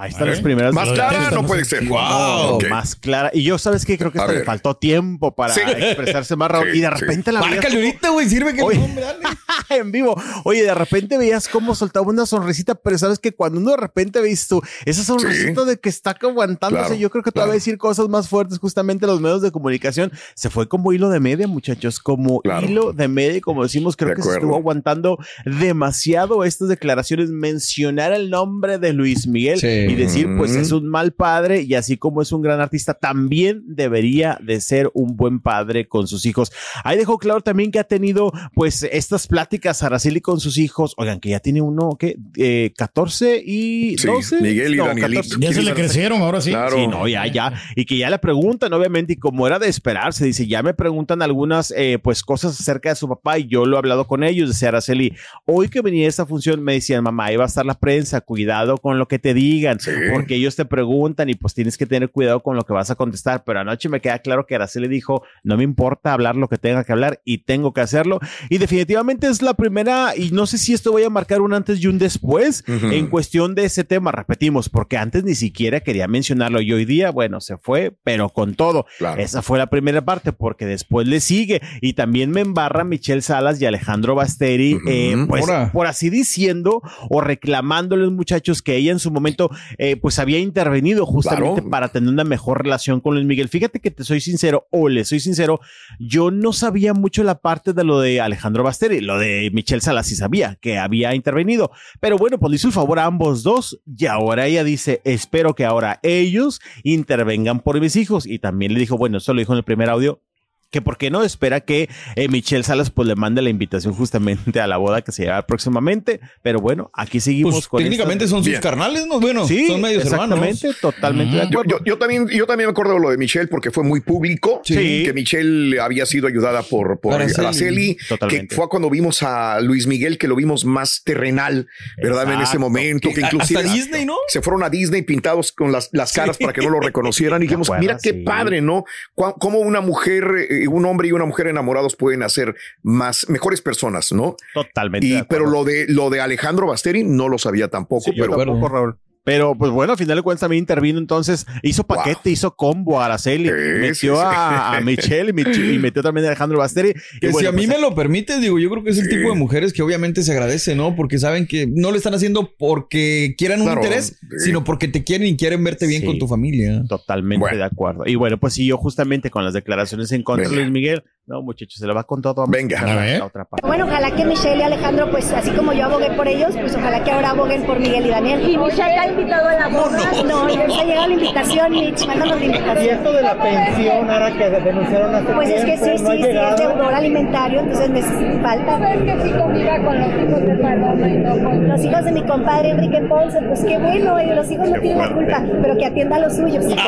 Ahí 0.00 0.10
están 0.10 0.28
las 0.30 0.40
primeras 0.40 0.72
Más 0.72 0.90
clara 0.90 1.28
no 1.32 1.44
puede 1.44 1.64
ser. 1.64 1.82
No, 1.82 2.50
Ok. 2.54 2.68
más 2.70 2.94
clara. 2.94 3.30
Y 3.34 3.42
yo, 3.42 3.58
¿sabes 3.58 3.84
qué? 3.84 3.98
Creo 3.98 4.12
que 4.12 4.20
hasta 4.20 4.32
le 4.32 4.44
faltó 4.44 4.76
tiempo 4.76 5.34
para 5.34 5.52
Sí. 5.52 5.60
expresarse 5.66 6.36
más, 6.36 6.48
Raúl. 6.52 6.68
Sí, 6.70 6.78
y 6.78 6.80
de 6.82 6.86
sí. 6.86 6.94
repente 7.00 7.32
la 7.32 7.40
veías 7.40 7.64
ahorita, 7.64 8.10
güey. 8.10 8.28
Sirve 8.28 8.54
que 8.54 8.62
Oye. 8.62 8.78
no, 8.78 8.86
en 9.76 9.90
vivo. 9.90 10.14
Oye, 10.44 10.62
de 10.62 10.72
repente 10.72 11.18
veías 11.18 11.48
cómo 11.48 11.74
soltaba 11.74 12.06
una 12.06 12.26
sonrisita, 12.26 12.76
pero 12.76 12.96
sabes 12.96 13.18
que 13.18 13.32
cuando 13.32 13.58
uno 13.58 13.72
de 13.72 13.76
repente 13.76 14.20
ves 14.20 14.46
tú 14.46 14.62
esa 14.84 15.02
sonrisita 15.02 15.64
de 15.64 15.78
que 15.80 15.88
está 15.88 16.10
aguantándose, 16.22 16.84
Claro, 16.84 16.94
yo 16.94 17.10
creo 17.10 17.24
que 17.24 17.32
te 17.32 17.40
va 17.40 17.44
a 17.44 17.46
claro. 17.48 17.54
decir 17.58 17.76
cosas 17.76 18.08
más 18.08 18.28
fuertes. 18.28 18.60
Justamente 18.60 19.04
los 19.04 19.20
medios 19.20 19.42
de 19.42 19.50
comunicación 19.50 20.12
se 20.36 20.48
fue 20.48 20.68
como 20.68 20.92
hilo 20.92 21.08
de 21.08 21.18
media, 21.18 21.48
muchachos, 21.48 21.98
como 21.98 22.40
Claro. 22.42 22.68
hilo 22.68 22.92
de 22.92 23.08
media. 23.08 23.38
Y 23.38 23.40
como 23.40 23.64
decimos, 23.64 23.96
creo 23.96 24.10
De 24.10 24.14
que 24.14 24.22
se 24.22 24.30
estuvo 24.34 24.54
aguantando 24.56 25.18
demasiado 25.44 26.44
estas 26.44 26.68
declaraciones, 26.68 27.30
mencionar 27.30 28.12
el 28.12 28.30
nombre 28.30 28.78
de 28.78 28.92
Luis 28.92 29.26
Miguel 29.26 29.58
Sí. 29.58 29.87
Y 29.88 29.94
decir, 29.94 30.28
pues 30.36 30.54
es 30.54 30.72
un 30.72 30.88
mal 30.88 31.12
padre 31.12 31.62
y 31.62 31.74
así 31.74 31.96
como 31.96 32.22
es 32.22 32.32
un 32.32 32.42
gran 32.42 32.60
artista, 32.60 32.94
también 32.94 33.62
debería 33.66 34.38
de 34.42 34.60
ser 34.60 34.90
un 34.94 35.16
buen 35.16 35.40
padre 35.40 35.88
con 35.88 36.06
sus 36.06 36.26
hijos. 36.26 36.52
Ahí 36.84 36.96
dejó 36.98 37.18
claro 37.18 37.40
también 37.40 37.70
que 37.70 37.78
ha 37.78 37.84
tenido 37.84 38.32
pues 38.54 38.82
estas 38.82 39.26
pláticas 39.26 39.82
Araceli 39.82 40.20
con 40.20 40.40
sus 40.40 40.58
hijos. 40.58 40.94
Oigan, 40.96 41.20
que 41.20 41.30
ya 41.30 41.40
tiene 41.40 41.60
uno, 41.60 41.96
¿qué? 41.98 42.16
Eh, 42.36 42.72
14 42.76 43.42
y 43.44 43.96
Sí, 43.98 44.06
12. 44.06 44.40
Miguel 44.40 44.74
y 44.74 44.76
No, 44.78 44.86
Danielito. 44.86 45.22
14. 45.22 45.40
Ya 45.40 45.52
se 45.52 45.62
le 45.62 45.74
crecieron, 45.74 46.20
ahora 46.22 46.40
sí. 46.40 46.50
Claro. 46.50 46.76
Sí, 46.76 46.86
no, 46.86 47.06
ya, 47.08 47.26
ya. 47.26 47.52
Y 47.76 47.84
que 47.84 47.96
ya 47.96 48.10
le 48.10 48.18
preguntan, 48.18 48.72
obviamente, 48.72 49.14
y 49.14 49.16
como 49.16 49.46
era 49.46 49.58
de 49.58 49.68
esperarse, 49.68 50.24
dice, 50.24 50.46
ya 50.46 50.62
me 50.62 50.74
preguntan 50.74 51.22
algunas, 51.22 51.72
eh, 51.76 51.98
pues, 52.02 52.22
cosas 52.22 52.58
acerca 52.58 52.90
de 52.90 52.96
su 52.96 53.08
papá 53.08 53.38
y 53.38 53.46
yo 53.46 53.64
lo 53.66 53.76
he 53.76 53.78
hablado 53.78 54.06
con 54.06 54.24
ellos. 54.24 54.48
Decía 54.48 54.68
Araceli, 54.68 55.14
hoy 55.46 55.68
que 55.68 55.80
venía 55.80 56.08
esta 56.08 56.26
función, 56.26 56.62
me 56.62 56.74
decían, 56.74 57.02
mamá, 57.04 57.26
ahí 57.26 57.36
va 57.36 57.44
a 57.44 57.48
estar 57.48 57.66
la 57.66 57.78
prensa, 57.78 58.20
cuidado 58.20 58.78
con 58.78 58.98
lo 58.98 59.08
que 59.08 59.18
te 59.18 59.34
digan, 59.34 59.77
Sí. 59.78 59.90
porque 60.12 60.34
ellos 60.36 60.56
te 60.56 60.64
preguntan 60.64 61.28
y 61.28 61.34
pues 61.34 61.54
tienes 61.54 61.76
que 61.78 61.86
tener 61.86 62.10
cuidado 62.10 62.40
con 62.40 62.56
lo 62.56 62.62
que 62.62 62.72
vas 62.72 62.90
a 62.90 62.94
contestar. 62.94 63.42
Pero 63.44 63.60
anoche 63.60 63.88
me 63.88 64.00
queda 64.00 64.18
claro 64.20 64.46
que 64.46 64.54
Araceli 64.54 64.88
dijo, 64.88 65.22
no 65.42 65.56
me 65.56 65.64
importa 65.64 66.12
hablar 66.12 66.36
lo 66.36 66.48
que 66.48 66.58
tenga 66.58 66.84
que 66.84 66.92
hablar 66.92 67.20
y 67.24 67.38
tengo 67.38 67.72
que 67.72 67.80
hacerlo. 67.80 68.20
Y 68.48 68.58
definitivamente 68.58 69.26
es 69.28 69.42
la 69.42 69.54
primera, 69.54 70.14
y 70.16 70.30
no 70.30 70.46
sé 70.46 70.58
si 70.58 70.72
esto 70.74 70.92
voy 70.92 71.04
a 71.04 71.10
marcar 71.10 71.40
un 71.40 71.52
antes 71.54 71.80
y 71.82 71.86
un 71.86 71.98
después 71.98 72.64
Ujú. 72.68 72.86
en 72.88 73.06
cuestión 73.08 73.54
de 73.54 73.64
ese 73.64 73.84
tema, 73.84 74.12
repetimos, 74.12 74.68
porque 74.68 74.96
antes 74.96 75.24
ni 75.24 75.34
siquiera 75.34 75.80
quería 75.80 76.08
mencionarlo 76.08 76.60
y 76.60 76.72
hoy 76.72 76.84
día, 76.84 77.10
bueno, 77.10 77.40
se 77.40 77.56
fue, 77.56 77.92
pero 78.04 78.28
con 78.30 78.54
todo. 78.54 78.86
Claro. 78.98 79.20
Esa 79.20 79.42
fue 79.42 79.58
la 79.58 79.66
primera 79.68 80.02
parte, 80.04 80.32
porque 80.32 80.66
después 80.66 81.06
le 81.06 81.20
sigue 81.20 81.60
y 81.80 81.92
también 81.94 82.30
me 82.30 82.40
embarra 82.40 82.84
Michelle 82.84 83.22
Salas 83.22 83.60
y 83.60 83.66
Alejandro 83.66 84.14
Basteri, 84.14 84.74
Ujú. 84.74 84.88
eh, 84.88 85.26
pues 85.28 85.42
Ahora. 85.42 85.70
por 85.72 85.86
así 85.86 86.10
diciendo 86.10 86.82
o 87.10 87.20
reclamándoles 87.20 88.10
muchachos 88.10 88.62
que 88.62 88.76
ella 88.76 88.92
en 88.92 88.98
su 88.98 89.10
momento 89.10 89.50
eh, 89.76 89.96
pues 89.96 90.18
había 90.18 90.38
intervenido 90.38 91.04
justamente 91.06 91.60
Claro. 91.60 91.70
para 91.70 91.88
tener 91.88 92.08
una 92.10 92.24
mejor 92.24 92.62
relación 92.62 93.00
con 93.00 93.14
Luis 93.14 93.26
Miguel. 93.26 93.48
Fíjate 93.48 93.80
que 93.80 93.90
te 93.90 94.04
soy 94.04 94.20
sincero 94.20 94.66
o 94.70 94.88
le 94.88 95.04
soy 95.04 95.20
sincero, 95.20 95.60
yo 95.98 96.30
no 96.30 96.52
sabía 96.52 96.94
mucho 96.94 97.22
la 97.24 97.40
parte 97.40 97.72
de 97.72 97.84
lo 97.84 98.00
de 98.00 98.20
Alejandro 98.20 98.62
Basteri, 98.62 99.00
lo 99.00 99.18
de 99.18 99.50
Michelle 99.52 99.80
Salas 99.80 100.06
sí 100.06 100.16
sabía 100.16 100.56
que 100.60 100.78
había 100.78 101.14
intervenido, 101.14 101.70
pero 102.00 102.16
bueno, 102.16 102.38
pues 102.38 102.50
le 102.50 102.56
hizo 102.56 102.68
el 102.68 102.72
favor 102.72 102.98
a 102.98 103.04
ambos 103.04 103.42
dos 103.42 103.80
y 103.86 104.06
ahora 104.06 104.46
ella 104.46 104.64
dice, 104.64 105.00
espero 105.04 105.54
que 105.54 105.64
ahora 105.64 106.00
ellos 106.02 106.60
intervengan 106.82 107.60
por 107.60 107.80
mis 107.80 107.96
hijos 107.96 108.26
y 108.26 108.38
también 108.38 108.72
le 108.74 108.80
dijo, 108.80 108.96
bueno, 108.96 109.18
eso 109.18 109.34
lo 109.34 109.40
dijo 109.40 109.52
en 109.52 109.58
el 109.58 109.64
primer 109.64 109.90
audio, 109.90 110.22
que 110.70 110.82
por 110.82 110.98
qué 110.98 111.10
no 111.10 111.22
espera 111.22 111.60
que 111.60 111.88
eh, 112.16 112.28
Michelle 112.28 112.62
Salas 112.62 112.90
pues 112.90 113.08
le 113.08 113.14
mande 113.14 113.40
la 113.42 113.48
invitación 113.50 113.94
justamente 113.94 114.60
a 114.60 114.66
la 114.66 114.76
boda 114.76 115.00
que 115.02 115.12
se 115.12 115.24
lleva 115.24 115.46
próximamente, 115.46 116.20
pero 116.42 116.60
bueno, 116.60 116.90
aquí 116.94 117.20
seguimos 117.20 117.54
Pues 117.54 117.68
con 117.68 117.82
técnicamente 117.82 118.24
estas- 118.24 118.30
son 118.30 118.40
sus 118.40 118.50
Bien. 118.50 118.60
carnales, 118.60 119.06
¿no? 119.06 119.18
Bueno, 119.20 119.46
Sí, 119.46 119.66
son 119.66 119.80
medios 119.80 120.04
hermanos. 120.04 120.38
exactamente, 120.40 120.78
totalmente 120.80 121.36
de 121.36 121.42
Yo, 121.44 121.48
acuerdo. 121.60 121.78
yo- 121.78 121.84
yo 121.84 121.98
también, 121.98 122.28
yo 122.28 122.46
también 122.46 122.68
me 122.68 122.72
acuerdo 122.72 122.94
de 122.94 123.00
lo 123.00 123.10
de 123.10 123.16
Michelle 123.16 123.46
porque 123.48 123.70
fue 123.70 123.82
muy 123.84 124.00
público. 124.00 124.60
Sí. 124.64 125.04
Que 125.04 125.12
Michelle 125.14 125.80
había 125.80 126.04
sido 126.04 126.26
ayudada 126.28 126.62
por, 126.62 127.00
por 127.00 127.14
Araceli. 127.14 127.46
Araceli. 127.46 127.96
Totalmente. 128.08 128.48
Que 128.48 128.54
fue 128.54 128.68
cuando 128.68 128.90
vimos 128.90 129.22
a 129.22 129.60
Luis 129.60 129.86
Miguel, 129.86 130.18
que 130.18 130.28
lo 130.28 130.36
vimos 130.36 130.64
más 130.66 131.02
terrenal, 131.02 131.66
¿verdad? 131.96 132.30
En 132.32 132.40
ese 132.42 132.58
momento. 132.58 133.08
Que 133.14 133.22
inclusive 133.22 133.60
Hasta 133.60 133.72
Disney, 133.72 134.04
¿no? 134.04 134.16
se 134.28 134.42
fueron 134.42 134.62
a 134.62 134.68
Disney 134.70 135.02
pintados 135.02 135.52
con 135.52 135.72
las, 135.72 135.88
las 135.92 136.12
caras 136.12 136.36
para 136.36 136.52
que 136.52 136.60
no 136.60 136.68
lo 136.68 136.80
reconocieran. 136.80 137.42
Y 137.42 137.46
dijimos, 137.46 137.70
mira 137.80 137.96
qué 138.02 138.10
Sí. 138.10 138.22
padre, 138.22 138.60
¿no? 138.60 138.84
Cómo 139.14 139.58
una 139.60 139.80
mujer, 139.80 140.24
eh, 140.50 140.57
un 140.66 140.84
hombre 140.86 141.08
y 141.08 141.12
una 141.12 141.24
mujer 141.24 141.46
enamorados 141.46 141.94
pueden 141.96 142.22
hacer 142.22 142.56
más, 142.82 143.28
mejores 143.28 143.62
personas, 143.62 144.12
¿no? 144.12 144.36
Totalmente. 144.54 145.06
Y, 145.06 145.22
pero 145.28 145.46
lo 145.46 145.64
de, 145.64 145.86
lo 145.88 146.10
de 146.10 146.20
Alejandro 146.20 146.66
Basteri 146.66 147.04
no 147.04 147.28
lo 147.28 147.38
sabía 147.38 147.68
tampoco, 147.68 148.02
Sí, 148.04 148.12
yo 148.14 148.24
pero 148.24 148.32
acuerdo. 148.34 148.52
tampoco, 148.52 148.74
Raúl. 148.74 148.98
Pero 149.28 149.54
pues 149.54 149.70
bueno, 149.70 149.92
al 149.92 149.98
final 149.98 150.16
de 150.16 150.22
cuentas 150.22 150.40
también 150.40 150.62
intervino 150.62 150.98
entonces, 150.98 151.46
hizo 151.62 151.84
paquete, 151.84 152.30
hizo 152.30 152.56
combo 152.56 152.98
a 153.00 153.04
Araceli, 153.04 153.48
Sí, 153.48 153.54
metió 153.80 153.92
sí, 153.92 154.20
sí. 154.20 154.26
A, 154.34 154.76
a 154.76 154.80
Michelle 154.80 155.30
y, 155.30 155.32
Mich- 155.34 155.74
y 155.74 155.78
metió 155.78 156.02
también 156.02 156.24
a 156.24 156.28
Alejandro 156.28 156.58
Basteri. 156.58 156.94
Y 157.16 157.20
Que 157.20 157.32
si 157.34 157.44
a 157.46 157.52
mí 157.52 157.66
pues, 157.66 157.76
me 157.76 157.78
lo 157.78 157.94
permites, 157.94 158.40
digo, 158.40 158.58
yo 158.58 158.70
creo 158.70 158.82
que 158.82 158.90
es 158.90 158.98
el 158.98 159.04
Sí. 159.04 159.16
tipo 159.16 159.28
de 159.28 159.34
mujeres 159.36 159.72
que 159.74 159.82
obviamente 159.82 160.22
se 160.22 160.32
agradece, 160.32 160.74
¿no? 160.74 160.96
Porque 160.96 161.18
saben 161.18 161.46
que 161.46 161.66
no 161.66 161.90
lo 161.90 161.96
están 161.98 162.14
haciendo 162.14 162.54
porque 162.58 163.34
quieran 163.36 163.60
un 163.60 163.66
Claro, 163.66 163.82
interés, 163.82 164.18
sí. 164.20 164.26
sino 164.46 164.64
porque 164.64 164.88
te 164.88 165.04
quieren 165.04 165.26
y 165.28 165.36
quieren 165.36 165.62
verte 165.62 165.86
bien 165.86 166.00
Sí. 166.00 166.06
con 166.06 166.18
tu 166.18 166.26
familia. 166.26 166.82
Totalmente 166.88 167.40
Bueno. 167.40 167.56
de 167.58 167.64
acuerdo. 167.64 168.04
Y 168.06 168.14
bueno, 168.14 168.38
pues 168.38 168.54
siguió 168.54 168.78
justamente 168.78 169.30
con 169.30 169.44
las 169.44 169.52
declaraciones 169.52 170.10
en 170.12 170.22
contra 170.22 170.48
de. 170.48 170.56
Luis 170.56 170.70
Miguel. 170.70 171.02
No, 171.28 171.42
muchachos, 171.42 171.74
se 171.78 171.86
le 171.86 171.92
va 171.92 172.04
con 172.04 172.22
todo. 172.22 172.36
Vamos 172.36 172.50
Venga. 172.50 172.80
A 172.80 172.96
ver. 172.96 173.18
la 173.18 173.26
otra 173.26 173.44
parte. 173.44 173.66
Bueno, 173.66 173.84
ojalá 173.84 174.10
que 174.12 174.24
Michelle 174.24 174.60
y 174.60 174.62
Alejandro, 174.62 175.10
pues 175.10 175.30
así 175.30 175.50
como 175.50 175.74
yo 175.74 175.84
abogué 175.84 176.10
por 176.12 176.26
ellos, 176.26 176.56
pues 176.58 176.74
ojalá 176.74 177.04
que 177.04 177.10
ahora 177.10 177.30
aboguen 177.30 177.64
por 177.64 177.78
Miguel 177.78 178.06
y 178.06 178.08
Daniel. 178.08 178.48
¿Y 178.48 178.56
Michelle 178.56 178.98
ha 178.98 179.06
invitado 179.10 179.46
a 179.46 179.52
la 179.52 179.68
boda? 179.68 179.98
No, 180.26 180.44
ha 180.44 180.84
llegado 180.84 181.06
la 181.06 181.12
invitación, 181.12 181.70
Mitch, 181.70 182.06
mándanos 182.06 182.40
la 182.40 182.44
invitación. 182.46 183.04
de 183.04 183.22
la 183.22 183.42
pensión 183.42 184.10
ahora 184.10 184.32
que 184.38 184.48
denunciaron 184.48 185.14
hace 185.14 185.32
Pues 185.34 185.50
es 185.50 185.64
que 185.66 185.76
sí, 185.76 185.98
sí, 185.98 186.06
sí, 186.06 186.28
es 186.28 186.56
deudor 186.56 186.94
alimentario, 186.94 187.60
entonces 187.60 187.90
me 187.90 188.02
falta. 188.40 188.78
¿Sabes 188.78 189.02
que 189.02 189.22
sí 189.22 189.30
conviva 189.38 189.84
con 189.84 190.00
los 190.00 190.08
hijos 190.08 190.40
de 190.40 190.54
Paloma 190.62 191.08
y 191.08 191.18
no 191.18 191.44
con 191.44 191.57
Los 191.78 191.86
hijos 191.86 192.04
de 192.06 192.10
mi 192.10 192.22
compadre 192.24 192.70
Enrique 192.70 193.00
Ponce, 193.08 193.40
pues 193.40 193.64
qué 193.64 193.78
bueno, 193.78 194.20
y 194.20 194.34
los 194.34 194.50
hijos 194.50 194.68
no 194.68 194.80
tienen 194.80 194.98
la 194.98 195.14
culpa, 195.14 195.44
pero 195.62 195.76
que 195.76 195.86
atienda 195.86 196.16
a 196.16 196.18
los 196.18 196.34
suyos. 196.34 196.64
Y 196.64 196.74
conmigo, 196.74 196.82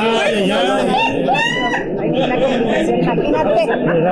ay, 0.00 0.50
ay. 0.50 1.26
Hay 2.00 2.10
una 2.22 2.40
comunicación, 2.40 2.98
imagínate. 3.02 3.66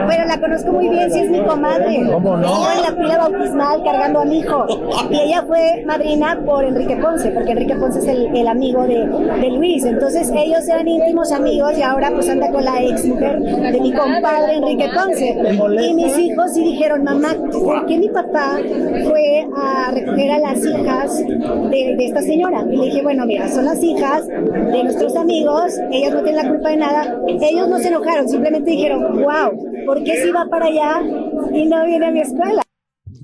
Bueno, 0.04 0.24
la 0.26 0.38
conozco 0.40 0.72
muy 0.72 0.88
bien, 0.88 1.10
sí 1.10 1.20
es 1.20 1.30
mi 1.30 1.40
comadre. 1.40 1.96
Estuvo 1.96 2.34
en 2.34 2.42
la 2.82 2.94
pila 2.96 3.18
bautismal 3.18 3.82
cargando 3.84 4.20
a 4.20 4.24
mi 4.26 4.40
hijo. 4.40 4.66
Y 5.10 5.18
ella 5.18 5.44
fue 5.46 5.82
madrina 5.86 6.38
por 6.44 6.64
Enrique 6.64 6.96
Ponce, 6.96 7.30
porque 7.30 7.52
Enrique 7.52 7.74
Ponce 7.76 8.00
es 8.00 8.08
el, 8.08 8.36
el 8.36 8.48
amigo 8.48 8.86
de, 8.86 9.06
de 9.06 9.50
Luis. 9.50 9.84
Entonces 9.84 10.30
ellos 10.34 10.66
eran 10.68 10.88
íntimos 10.88 11.32
amigos 11.32 11.78
y 11.78 11.82
ahora 11.82 12.10
pues 12.10 12.28
anda 12.28 12.50
con 12.50 12.64
la 12.64 12.82
ex 12.82 13.04
mujer 13.06 13.38
de 13.40 13.80
mi 13.80 13.92
compadre 13.92 14.56
Enrique 14.56 14.88
Ponce. 14.94 15.36
Y 15.88 15.94
mis 15.94 16.18
hijos 16.18 16.52
sí 16.54 16.64
dijeron, 16.64 17.04
mamá, 17.04 17.34
¿por 17.52 17.86
qué 17.86 17.98
mi 17.98 18.08
papá 18.08 18.58
fue 19.04 19.46
a 19.56 19.90
a 20.08 20.38
las 20.38 20.64
hijas 20.64 21.18
de, 21.18 21.96
de 21.96 22.04
esta 22.06 22.22
señora? 22.22 22.64
Y 22.70 22.76
le 22.76 22.84
dije, 22.86 23.02
bueno, 23.02 23.26
mira, 23.26 23.48
son 23.48 23.64
las 23.64 23.82
hijas 23.82 24.26
de 24.26 24.84
nuestros 24.84 25.16
amigos, 25.16 25.74
ellas 25.90 26.12
no 26.12 26.22
tienen 26.22 26.44
la 26.44 26.50
culpa 26.50 26.70
de 26.70 26.76
nada. 26.76 27.16
Ellos 27.26 27.68
no 27.68 27.78
se 27.78 27.88
enojaron, 27.88 28.28
simplemente 28.28 28.70
dijeron, 28.70 29.22
wow, 29.22 29.84
¿por 29.86 30.02
qué 30.04 30.16
si 30.16 30.30
va 30.30 30.46
para 30.46 30.66
allá 30.66 31.02
y 31.52 31.66
no 31.66 31.84
viene 31.84 32.06
a 32.06 32.10
mi 32.10 32.20
escuela? 32.20 32.61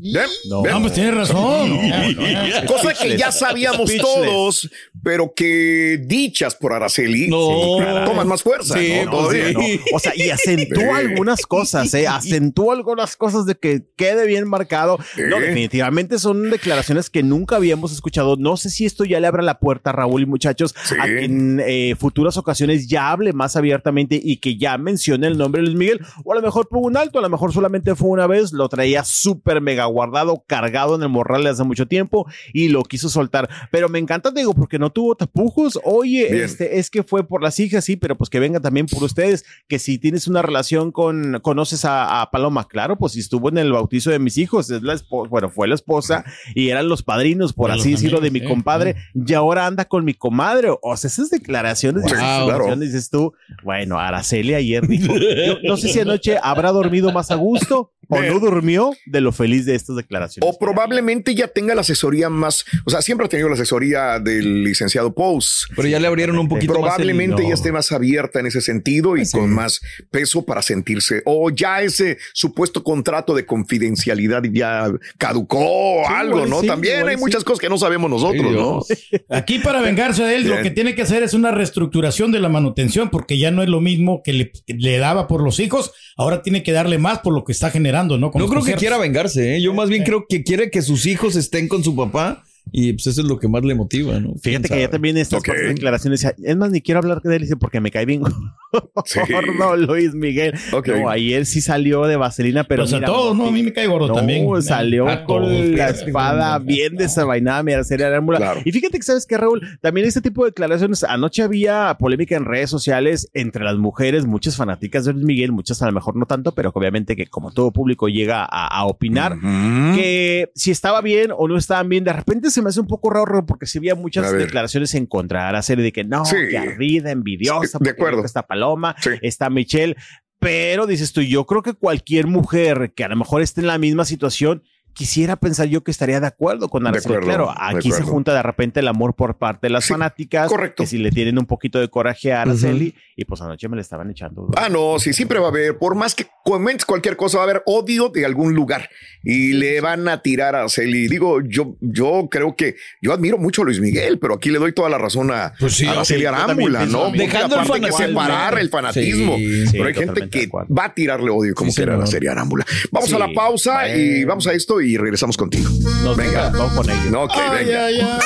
¿Ven? 0.00 0.26
No. 0.49 0.62
¿Ven? 0.62 0.73
No, 0.73 0.81
pues 0.83 0.93
tienes 0.95 1.14
razón. 1.14 1.78
Cosa 2.67 2.95
que 2.95 3.17
ya 3.17 3.33
sabíamos 3.33 3.88
Speechless. 3.88 4.02
todos, 4.02 4.71
pero 5.02 5.33
que 5.35 6.00
dichas 6.07 6.55
por 6.55 6.73
Araceli 6.73 7.28
No. 7.28 7.76
toman 8.05 8.26
más 8.28 8.43
fuerza. 8.43 8.78
Sí, 8.78 8.93
¿no? 9.05 9.11
pues 9.11 9.23
Todavía, 9.23 9.49
sí. 9.49 9.55
¿no? 9.55 9.61
O 9.97 9.99
sea, 9.99 10.12
y 10.17 10.31
acentúa 10.31 10.99
Sí. 11.00 11.07
algunas 11.07 11.47
cosas, 11.47 11.93
¿eh? 11.95 12.07
Acentúa 12.07 12.75
algunas 12.75 13.17
cosas 13.17 13.47
de 13.47 13.55
que 13.55 13.83
quede 13.97 14.26
bien 14.26 14.49
marcado. 14.49 14.99
No, 15.28 15.40
definitivamente 15.40 16.19
son 16.19 16.50
declaraciones 16.50 17.11
que 17.11 17.23
nunca 17.23 17.57
habíamos 17.57 17.93
escuchado. 17.93 18.37
No 18.37 18.57
sé 18.57 18.71
si 18.71 18.87
esto 18.87 19.05
ya 19.05 19.21
le 19.21 19.26
abra 19.26 19.43
la 19.43 19.59
puerta 19.59 19.90
a 19.90 19.93
Raúl 19.93 20.23
y 20.23 20.26
muchachos 20.26 20.75
Sí. 20.85 20.95
a 21.00 21.05
que 21.07 21.25
en 21.25 21.61
eh, 21.67 21.95
futuras 21.99 22.37
ocasiones 22.37 22.87
ya 22.88 23.11
hable 23.11 23.33
más 23.33 23.57
abiertamente 23.57 24.21
y 24.23 24.37
que 24.38 24.57
ya 24.57 24.78
mencione 24.78 25.26
el 25.26 25.37
nombre 25.38 25.61
de 25.62 25.67
Luis 25.69 25.78
Miguel. 25.78 26.00
O 26.25 26.33
a 26.33 26.37
lo 26.37 26.43
mejor 26.43 26.69
pongo 26.69 26.87
un 26.87 26.97
alto, 26.97 27.19
a 27.19 27.23
lo 27.23 27.28
mejor 27.28 27.52
solamente 27.52 27.95
fue 27.95 28.09
una 28.09 28.26
vez, 28.26 28.52
lo 28.52 28.69
traía 28.69 29.05
súper 29.05 29.61
mega 29.61 29.88
guardado, 29.88 30.45
cargado 30.47 30.95
en 30.95 31.02
el 31.02 31.09
morral 31.09 31.45
de 31.45 31.50
hace 31.50 31.64
mucho 31.64 31.87
tiempo 31.87 32.26
y 32.52 32.68
lo 32.68 32.83
quiso 32.83 33.09
soltar. 33.09 33.49
Pero 33.71 33.88
me 33.88 33.99
encanta, 33.99 34.33
te 34.33 34.40
digo, 34.40 34.54
porque 34.54 34.78
no 34.78 34.90
tuvo 34.90 35.14
tapujos. 35.14 35.78
Oye, 35.85 36.28
Bien. 36.30 36.45
este, 36.45 36.78
es 36.78 36.90
que 36.90 37.02
fue 37.02 37.26
por 37.26 37.42
las 37.42 37.59
hijas, 37.61 37.85
sí, 37.85 37.97
pero 37.97 38.16
pues 38.16 38.30
que 38.30 38.40
venga 38.40 38.61
también 38.61 38.87
por 38.87 39.02
ustedes, 39.02 39.45
que 39.68 39.78
si 39.78 39.99
tienes 39.99 40.26
una 40.26 40.42
relación 40.42 40.92
con, 40.92 41.40
conoces 41.42 41.85
a, 41.85 42.21
a 42.23 42.30
Paloma, 42.30 42.66
claro, 42.68 42.97
pues 42.97 43.12
si 43.12 43.21
estuvo 43.21 43.49
en 43.49 43.59
el 43.59 43.73
bautizo 43.73 44.11
de 44.11 44.18
mis 44.18 44.38
hijos, 44.38 44.71
es 44.71 44.83
la 44.83 44.95
esposa, 44.95 45.28
bueno, 45.28 45.49
fue 45.49 45.68
la 45.68 45.75
esposa 45.75 46.25
y 46.54 46.68
eran 46.68 46.88
los 46.88 47.02
padrinos, 47.02 47.52
por 47.52 47.71
así 47.71 47.92
decirlo, 47.92 48.21
de 48.21 48.30
mi 48.30 48.40
sí, 48.40 48.47
compadre, 48.47 48.97
y 49.14 49.33
ahora 49.35 49.66
anda 49.66 49.85
con 49.87 50.04
mi 50.04 50.14
comadre. 50.14 50.71
O 50.83 50.97
sea, 50.97 51.09
esas 51.09 51.30
declaraciones, 51.30 52.02
Sí, 52.04 52.09
esas 52.09 52.18
claro. 52.21 52.45
declaraciones, 52.47 52.92
dices 52.92 53.11
tú, 53.11 53.33
bueno, 53.62 53.99
Araceli 53.99 54.54
ayer 54.54 54.87
dijo, 54.87 55.14
yo 55.16 55.57
no 55.64 55.76
sé 55.76 55.88
si 55.88 56.00
anoche 56.00 56.38
habrá 56.42 56.71
dormido 56.73 57.12
más 57.12 57.30
a 57.30 57.35
gusto 57.37 57.92
o 58.09 58.21
no 58.23 58.38
durmió 58.41 58.93
de 59.07 59.21
lo 59.21 59.33
feliz 59.33 59.67
de 59.67 59.75
estas 59.75 59.97
declaraciones. 59.97 60.49
O 60.50 60.59
probablemente 60.59 61.35
ya 61.35 61.49
tenga 61.49 61.75
la 61.75 61.83
asesoría 61.83 62.29
más, 62.31 62.65
o 62.85 62.91
sea, 62.91 63.03
siempre 63.03 63.27
ha 63.27 63.29
tenido 63.29 63.49
la 63.49 63.55
asesoría 63.55 64.19
del 64.19 64.65
licenciado 64.65 65.15
Pous. 65.15 65.69
Pero 65.77 65.88
ya 65.88 65.99
le 66.00 66.07
abrieron 66.07 66.38
un 66.38 66.49
poquito 66.49 66.73
Probablemente 66.73 67.35
más 67.35 67.43
el- 67.43 67.49
ya 67.49 67.55
esté 67.55 67.73
más 67.73 67.93
abierta 67.93 68.41
en 68.41 68.47
ese 68.47 68.61
sentido 68.61 69.17
y 69.17 69.29
con 69.31 69.50
más 69.50 69.81
peso 70.11 70.45
para 70.45 70.62
sentirse. 70.62 71.23
O 71.27 71.50
ya 71.50 71.83
ese 71.83 72.19
supuesto 72.33 72.83
contrato 72.83 73.35
de 73.35 73.45
confidencialidad 73.47 74.43
ya 74.53 74.91
caducó 75.19 75.59
o 75.59 76.09
algo, 76.09 76.47
¿no? 76.47 76.61
sí, 76.61 76.67
También 76.67 77.09
hay 77.09 77.17
sí. 77.17 77.21
muchas 77.21 77.45
cosas 77.45 77.61
que 77.61 77.69
no 77.69 77.79
sabemos 77.79 78.11
nosotros, 78.11 78.53
¿no? 78.53 78.81
Aquí 79.29 79.59
para 79.59 79.81
vengarse 79.81 80.23
de 80.25 80.37
él, 80.37 80.49
lo 80.49 80.62
que 80.62 80.71
tiene 80.71 80.95
que 80.95 81.03
hacer 81.03 81.23
es 81.23 81.35
una 81.35 81.50
reestructuración 81.50 82.33
de 82.33 82.41
la 82.41 82.49
manutención, 82.49 83.11
porque 83.11 83.38
ya 83.38 83.50
no 83.50 83.62
es 83.62 83.69
lo 83.69 83.81
mismo 83.81 84.23
que 84.23 84.33
le, 84.33 84.53
le 84.67 84.99
daba 84.99 85.29
por 85.29 85.43
los 85.43 85.61
hijos, 85.61 85.93
ahora 86.17 86.43
tiene 86.43 86.62
que 86.62 86.73
darle 86.73 86.99
más 86.99 87.19
por 87.21 87.35
lo 87.35 87.45
que 87.45 87.53
está 87.53 87.71
generando, 87.71 87.98
¿no? 88.07 88.31
Con 88.31 88.40
No 88.40 88.49
creo 88.49 88.62
que 88.62 88.75
quiera 88.75 88.99
vengarse, 88.99 89.57
¿eh? 89.57 89.62
Yo 89.62 89.75
más 89.75 89.88
bien 89.88 90.05
creo 90.05 90.26
que 90.28 90.45
quiere 90.45 90.71
que 90.71 90.83
sus 90.83 91.07
hijos 91.07 91.35
estén 91.35 91.69
con 91.69 91.83
su 91.83 91.97
papá 91.97 92.45
y 92.73 92.93
pues 92.93 93.07
eso 93.07 93.21
es 93.23 93.27
lo 93.27 93.39
que 93.39 93.49
más 93.49 93.65
le 93.65 93.75
motiva, 93.75 94.19
¿no? 94.21 94.35
Fíjate 94.35 94.69
¿Quién 94.69 94.79
que 94.79 94.81
ya 94.81 94.91
también 94.91 95.17
estas 95.17 95.41
Ok. 95.41 95.47
partes 95.49 95.65
de 95.67 95.75
declaraciones, 95.75 96.25
es 96.25 96.57
más, 96.57 96.71
ni 96.71 96.81
quiero 96.81 97.01
hablar 97.01 97.21
de 97.23 97.37
él, 97.37 97.43
dice, 97.43 97.57
porque 97.57 97.81
me 97.81 97.91
cae 97.91 98.05
bien 98.07 98.23
Sí. 99.05 99.21
gordo 99.33 99.77
Luis 99.77 100.15
Miguel. 100.15 100.55
Ok. 100.73 100.89
No, 100.89 101.09
ayer 101.09 101.47
sí 101.47 101.61
salió 101.61 102.07
de 102.07 102.17
vaselina, 102.17 102.65
pero 102.65 102.83
Pues 102.83 102.93
a 102.93 102.97
mira, 102.97 103.07
todos, 103.07 103.37
¿no? 103.37 103.47
A 103.49 103.51
mí 103.51 103.63
me 103.63 103.73
cae 103.73 103.87
gordo 103.87 104.09
no, 104.09 104.15
también. 104.15 104.47
salió 104.63 105.09
A 105.09 105.25
con 105.25 105.43
todos, 105.45 105.67
la 105.69 105.89
espada 105.91 106.59
bien 106.59 106.97
desenvainada, 106.97 107.63
mira, 107.63 107.85
sería. 107.85 108.09
Claro. 108.09 108.61
Y 108.65 108.73
fíjate 108.73 108.99
que 108.99 109.03
sabes 109.05 109.27
que 109.27 109.37
Raúl, 109.37 109.79
también 109.81 110.07
este 110.07 110.21
tipo 110.21 110.45
de 110.45 110.51
declaraciones, 110.51 111.05
anoche 111.05 111.43
había 111.43 111.97
polémica 111.99 112.37
en 112.37 112.45
redes 112.45 112.69
sociales 112.71 113.31
entre 113.35 113.65
las 113.65 113.77
mujeres, 113.77 114.27
muchas 114.27 114.57
fanáticas 114.57 115.05
de 115.05 115.13
Luis 115.13 115.25
Miguel, 115.25 115.53
muchas 115.53 115.81
a 115.83 115.87
lo 115.87 115.93
mejor 115.93 116.17
no 116.17 116.27
tanto, 116.27 116.53
pero 116.53 116.73
que 116.73 116.79
obviamente 116.79 117.17
que 117.17 117.27
como 117.27 117.53
todo 117.53 117.73
público 117.73 118.09
llega 118.09 118.43
a, 118.45 118.67
a 118.67 118.85
opinar, 118.85 119.35
Ujú. 119.37 119.97
que 119.97 120.51
si 120.55 120.71
estaba 120.71 121.01
bien 121.01 121.31
o 121.37 121.49
no 121.49 121.57
estaban 121.57 121.89
bien, 121.89 122.05
de 122.05 122.13
repente 122.13 122.51
se 122.51 122.58
me 122.62 122.69
hace 122.71 122.81
un 122.81 122.87
poco 122.87 123.11
raro 123.11 123.45
porque 123.47 123.67
si 123.67 123.79
había 123.79 123.95
muchas 123.95 124.27
A 124.27 124.33
declaraciones 124.33 124.95
en 124.95 125.07
contra 125.07 125.43
de 125.43 125.49
Araceli 125.49 125.83
de 125.83 125.93
que 125.93 126.05
no, 126.05 126.25
Sí. 126.25 126.37
que 126.50 126.59
ardida, 126.59 127.11
envidiosa, 127.11 127.79
Sí, 127.79 127.85
de 127.85 127.91
acuerdo. 127.91 128.25
está 128.25 128.47
Paloma, 128.47 128.95
Sí. 129.00 129.11
está 129.23 129.50
Michelle, 129.50 129.97
pero 130.38 130.87
dices 130.87 131.12
tú, 131.12 131.21
yo 131.23 131.47
creo 131.47 131.62
que 131.62 131.75
cualquier 131.75 132.27
mujer 132.27 132.93
que 132.95 133.05
a 133.05 133.09
lo 133.09 133.17
mejor 133.17 133.43
esté 133.43 133.61
en 133.61 133.67
la 133.67 133.79
misma 133.79 134.05
situación, 134.05 134.62
quisiera 134.99 135.37
pensar 135.37 135.69
yo 135.69 135.85
que 135.85 135.93
estaría 135.93 136.19
de 136.19 136.26
acuerdo 136.26 136.69
con 136.69 136.83
De 136.83 136.88
Araceli. 136.88 137.14
acuerdo, 137.14 137.28
claro, 137.47 137.71
de 137.73 137.78
aquí 137.78 137.93
se 137.93 138.02
junta 138.02 138.35
de 138.35 138.43
repente 138.43 138.81
el 138.81 138.88
amor 138.88 139.14
por 139.14 139.37
parte 139.38 139.69
de 139.69 139.71
las 139.71 139.85
Sí, 139.85 139.93
fanáticas, 139.93 140.49
correcto. 140.49 140.83
que 140.83 140.87
si 140.88 140.99
le 140.99 141.11
tienen 141.12 141.38
un 141.38 141.47
poquito 141.47 141.78
de 141.78 141.88
coraje 141.88 142.33
a 142.33 142.43
Araceli, 142.43 142.95
y 143.17 143.25
pues 143.25 143.40
anoche 143.40 143.69
me 143.69 143.76
le 143.76 143.83
estaban 143.83 144.11
echando. 144.11 144.49
Ah, 144.57 144.69
no, 144.69 144.99
sí, 144.99 145.12
siempre 145.12 145.38
va 145.38 145.47
a 145.47 145.49
haber, 145.50 145.78
por 145.78 145.95
más 145.95 146.14
que 146.17 146.26
comentes 146.45 146.85
cualquier 146.85 147.17
cosa, 147.17 147.38
va 147.38 147.45
a 147.45 147.47
haber 147.50 147.62
odio 147.67 148.09
de 148.09 148.25
algún 148.26 148.55
lugar 148.55 148.88
y 149.23 149.52
le 149.52 149.81
van 149.81 150.09
a 150.09 150.21
tirar 150.21 150.55
a 150.57 150.61
Araceli. 150.61 151.07
Digo, 151.09 151.40
yo, 151.43 151.76
yo 151.81 152.26
creo 152.31 152.57
que 152.57 152.75
yo 153.00 153.12
admiro 153.12 153.38
mucho 153.38 153.62
a 153.62 153.67
Luis 153.67 153.81
Miguel, 153.81 154.19
pero 154.19 154.35
aquí 154.35 154.50
le 154.50 154.59
doy 154.59 154.73
toda 154.73 154.88
la 154.88 154.99
razón 154.99 155.31
a, 155.31 155.52
Pues 155.61 155.75
sí, 155.75 155.87
a 155.87 155.93
Araceli 155.93 156.21
sí, 156.21 156.26
Arámbula, 156.26 156.87
¿no? 156.87 157.11
Dejando 157.11 157.57
el 157.57 157.62
que 157.62 157.69
fanatismo. 157.69 157.99
separar 157.99 158.59
el 158.59 158.69
fanatismo. 158.69 159.37
Sí, 159.37 159.67
sí, 159.67 159.73
pero 159.73 159.87
hay 159.87 159.95
gente 159.95 160.21
de 160.23 160.28
que 160.28 160.49
va 160.49 160.85
a 160.87 160.95
tirarle 160.95 161.31
odio 161.31 161.55
como 161.55 161.71
Sí, 161.71 161.76
quiera 161.76 161.95
a. 161.95 161.97
Araceli 161.99 162.26
Arámbula. 162.26 162.64
Vamos 162.90 163.09
Sí, 163.11 163.14
a 163.14 163.19
la 163.19 163.28
pausa 163.33 163.88
y 163.95 164.25
vamos 164.25 164.47
a 164.47 164.52
esto 164.52 164.81
y 164.81 164.88
regresamos 164.97 165.37
contigo. 165.37 165.68
Nos 166.02 166.16
Venga. 166.16 166.50
vamos 166.50 166.73
con 166.73 166.88
ellos. 166.90 167.07
No, 167.11 167.25
ok, 167.25 167.33
Ay, 167.35 167.64
venga. 167.66 167.85
ay, 167.87 168.00
ay. 168.00 168.18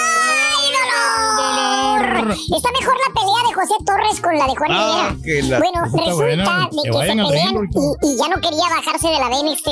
dolor! 1.37 2.31
Está 2.33 2.71
mejor 2.78 2.95
la 3.07 3.14
pelea 3.14 3.49
de 3.49 3.54
José 3.54 3.75
Torres 3.85 4.21
con 4.21 4.37
la 4.38 4.47
de 4.47 4.54
Juan 4.57 4.71
Ah, 4.73 5.14
la- 5.25 5.59
Bueno, 5.59 5.85
resulta 5.85 6.14
buena. 6.14 6.45
de 6.45 6.76
Que 6.83 6.90
que 6.90 6.92
se 6.92 7.14
pelean 7.14 7.69
y, 7.73 8.07
y 8.07 8.16
ya 8.19 8.28
no 8.28 8.40
quería 8.40 8.69
bajarse 8.71 9.09
de 9.09 9.19
la 9.19 9.28
ven 9.28 9.49
este 9.49 9.71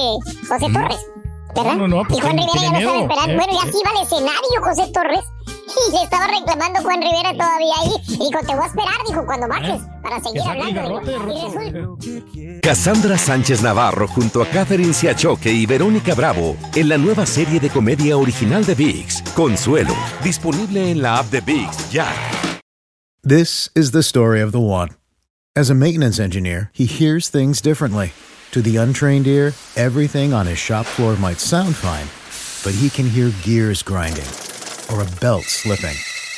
José 0.48 0.72
Torres. 0.72 1.06
¿Verdad? 1.54 1.72
No, 1.76 1.88
no, 1.88 1.96
no, 1.96 2.04
pues 2.06 2.18
y 2.18 2.20
Juan 2.22 2.36
Rivera 2.38 2.52
ya 2.54 2.70
no 2.70 2.78
tiene 2.78 2.78
estaba 2.78 2.98
miedo, 2.98 3.10
esperando. 3.10 3.32
¿eh? 3.32 3.36
Bueno, 3.44 3.52
ya 3.64 3.72
se 3.72 3.78
iba 3.80 3.90
al 3.90 4.02
escenario 4.06 4.62
José 4.62 4.92
Torres. 4.92 5.24
Y 5.88 5.92
le 5.92 6.02
estaba 6.02 6.26
reclamando 6.26 6.80
Juan 6.82 7.00
Rivera 7.00 7.32
todavía 7.32 7.74
ahí. 7.80 7.92
Y 8.06 8.28
dijo, 8.28 8.40
te 8.46 8.54
voy 8.54 8.64
a 8.64 8.66
esperar, 8.66 8.94
dijo, 9.06 9.24
cuando 9.24 9.48
bajes, 9.48 9.82
para 10.02 10.20
seguir 10.20 10.42
hablando. 10.42 11.00
dijo. 11.00 12.60
Cassandra 12.62 13.16
Sánchez 13.16 13.62
Navarro 13.62 14.06
junto 14.08 14.42
a 14.42 14.46
Catherine 14.46 14.92
Siachoque 14.92 15.50
y 15.50 15.66
Verónica 15.66 16.14
Bravo 16.14 16.56
en 16.74 16.88
la 16.88 16.98
nueva 16.98 17.26
serie 17.26 17.60
de 17.60 17.70
comedia 17.70 18.16
original 18.16 18.64
de 18.64 18.74
VIX, 18.74 19.22
Consuelo, 19.34 19.94
disponible 20.22 20.90
en 20.90 21.02
la 21.02 21.18
app 21.18 21.30
de 21.30 21.40
VIX 21.40 21.90
ya. 21.90 22.06
This 23.22 23.70
is 23.74 23.92
the 23.92 24.02
story 24.02 24.40
of 24.40 24.52
the 24.52 24.60
one. 24.60 24.90
As 25.56 25.68
a 25.68 25.74
maintenance 25.74 26.18
engineer, 26.18 26.70
he 26.72 26.86
hears 26.86 27.28
things 27.28 27.60
differently. 27.60 28.12
To 28.52 28.62
the 28.62 28.76
untrained 28.76 29.26
ear, 29.26 29.52
everything 29.76 30.32
on 30.32 30.46
his 30.46 30.58
shop 30.58 30.86
floor 30.86 31.16
might 31.16 31.38
sound 31.38 31.76
fine, 31.76 32.08
but 32.64 32.74
he 32.78 32.88
can 32.88 33.08
hear 33.08 33.30
gears 33.42 33.82
grinding 33.82 34.26
or 34.92 35.02
a 35.02 35.20
belt 35.20 35.44
slipping. 35.44 35.96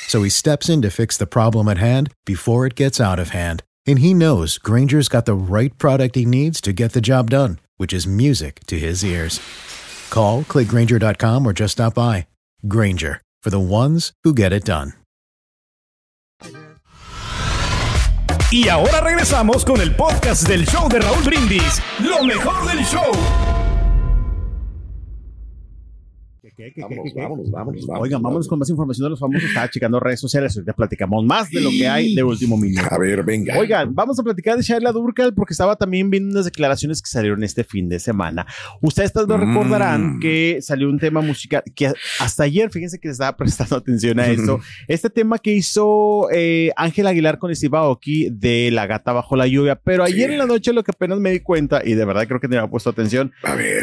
So 0.09 0.23
he 0.23 0.30
steps 0.30 0.68
in 0.68 0.82
to 0.82 0.90
fix 0.90 1.16
the 1.16 1.26
problem 1.26 1.68
at 1.68 1.78
hand 1.78 2.12
before 2.26 2.66
it 2.66 2.75
gets 2.75 3.00
out 3.00 3.18
of 3.18 3.30
hand. 3.30 3.62
And 3.87 3.99
he 3.99 4.14
knows 4.14 4.59
Granger's 4.59 5.09
got 5.09 5.25
the 5.25 5.35
right 5.35 5.76
product 5.78 6.14
he 6.14 6.25
needs 6.25 6.61
to 6.62 6.73
get 6.73 6.92
the 6.92 7.00
job 7.00 7.30
done, 7.30 7.59
which 7.78 7.92
is 7.92 8.06
music 8.06 8.61
to 8.66 8.78
his 8.78 9.04
ears. 9.04 9.40
Call, 10.11 10.44
click 10.44 10.68
Granger.com, 10.68 11.47
or 11.47 11.52
just 11.52 11.73
stop 11.73 11.94
by. 11.94 12.26
Granger, 12.68 13.23
for 13.42 13.50
the 13.50 13.59
ones 13.59 14.12
who 14.25 14.35
get 14.35 14.52
it 14.52 14.64
done. 14.64 14.92
Y 18.52 18.68
ahora 18.68 19.00
regresamos 19.00 19.64
con 19.64 19.80
el 19.80 19.97
podcast 19.97 20.47
del 20.47 20.66
show 20.66 20.87
de 20.87 21.00
Raúl 21.00 21.25
Brindis. 21.25 21.80
Lo 22.00 22.23
mejor 22.23 22.66
del 22.66 22.85
show. 22.85 23.51
Vámonos, 26.76 27.14
vámonos, 27.14 27.50
vámonos, 27.50 27.87
vámonos. 27.87 28.02
Oigan, 28.02 28.23
vámonos 28.23 28.49
con 28.49 28.59
más 28.59 28.71
información 28.71 29.07
de 29.07 29.11
los 29.11 29.21
famosos. 29.21 29.49
Estaba 29.49 29.69
checando 29.69 29.99
redes 30.00 30.21
sociales. 30.21 30.57
Ahorita 30.57 30.73
platicamos 30.73 31.25
más 31.25 31.50
de 31.50 31.61
lo 31.61 31.71
que 31.71 31.88
hay 31.88 32.14
de 32.14 32.23
último 32.23 32.57
minuto. 32.57 32.87
A 32.90 32.99
ver, 32.99 33.23
venga. 33.25 33.59
Oigan, 33.59 33.95
vamos 33.95 34.19
a 34.19 34.23
platicar 34.23 34.57
de 34.57 34.62
Shaila 34.62 34.92
Durkal 34.92 35.35
porque 35.35 35.52
estaba 35.54 35.76
también 35.76 36.11
viendo 36.11 36.31
unas 36.31 36.45
declaraciones 36.45 37.02
que 37.02 37.09
salieron 37.09 37.42
este 37.42 37.64
fin 37.64 37.88
de 37.88 37.99
semana. 37.99 38.47
Ustedes 38.81 39.12
tal 39.12 39.26
vez 39.26 39.38
Mm. 39.38 39.40
recordarán 39.54 40.21
que 40.21 40.59
salió 40.61 40.88
un 40.88 40.99
tema 40.99 41.21
musical 41.21 41.62
que 41.75 41.92
hasta 42.21 42.45
ayer, 42.45 42.71
fíjense 42.71 42.99
que 42.99 43.09
les 43.09 43.14
estaba 43.14 43.37
prestando 43.66 43.76
atención 43.76 44.21
a 44.21 44.26
esto. 44.26 44.61
Este 44.88 45.11
tema 45.11 45.38
que 45.38 45.52
hizo 45.54 46.28
eh, 46.33 46.71
Ángel 46.76 47.07
Aguilar 47.07 47.38
con 47.38 47.54
Steve 47.54 47.76
Aoki 47.78 48.28
de 48.31 48.71
La 48.73 48.87
Gata 48.87 49.12
Bajo 49.12 49.37
la 49.37 49.47
Lluvia. 49.47 49.76
Pero 49.76 50.04
ayer 50.04 50.31
en 50.31 50.38
la 50.38 50.47
noche 50.47 50.73
lo 50.73 50.83
que 50.85 50.90
apenas 50.92 51.19
me 51.19 51.31
di 51.31 51.40
cuenta, 51.40 51.83
y 51.85 51.95
de 51.95 52.04
verdad 52.04 52.26
creo 52.28 52.40
que 52.40 52.49
no 52.49 52.57
había 52.59 52.71
puesto 52.71 52.90
atención, 52.90 53.33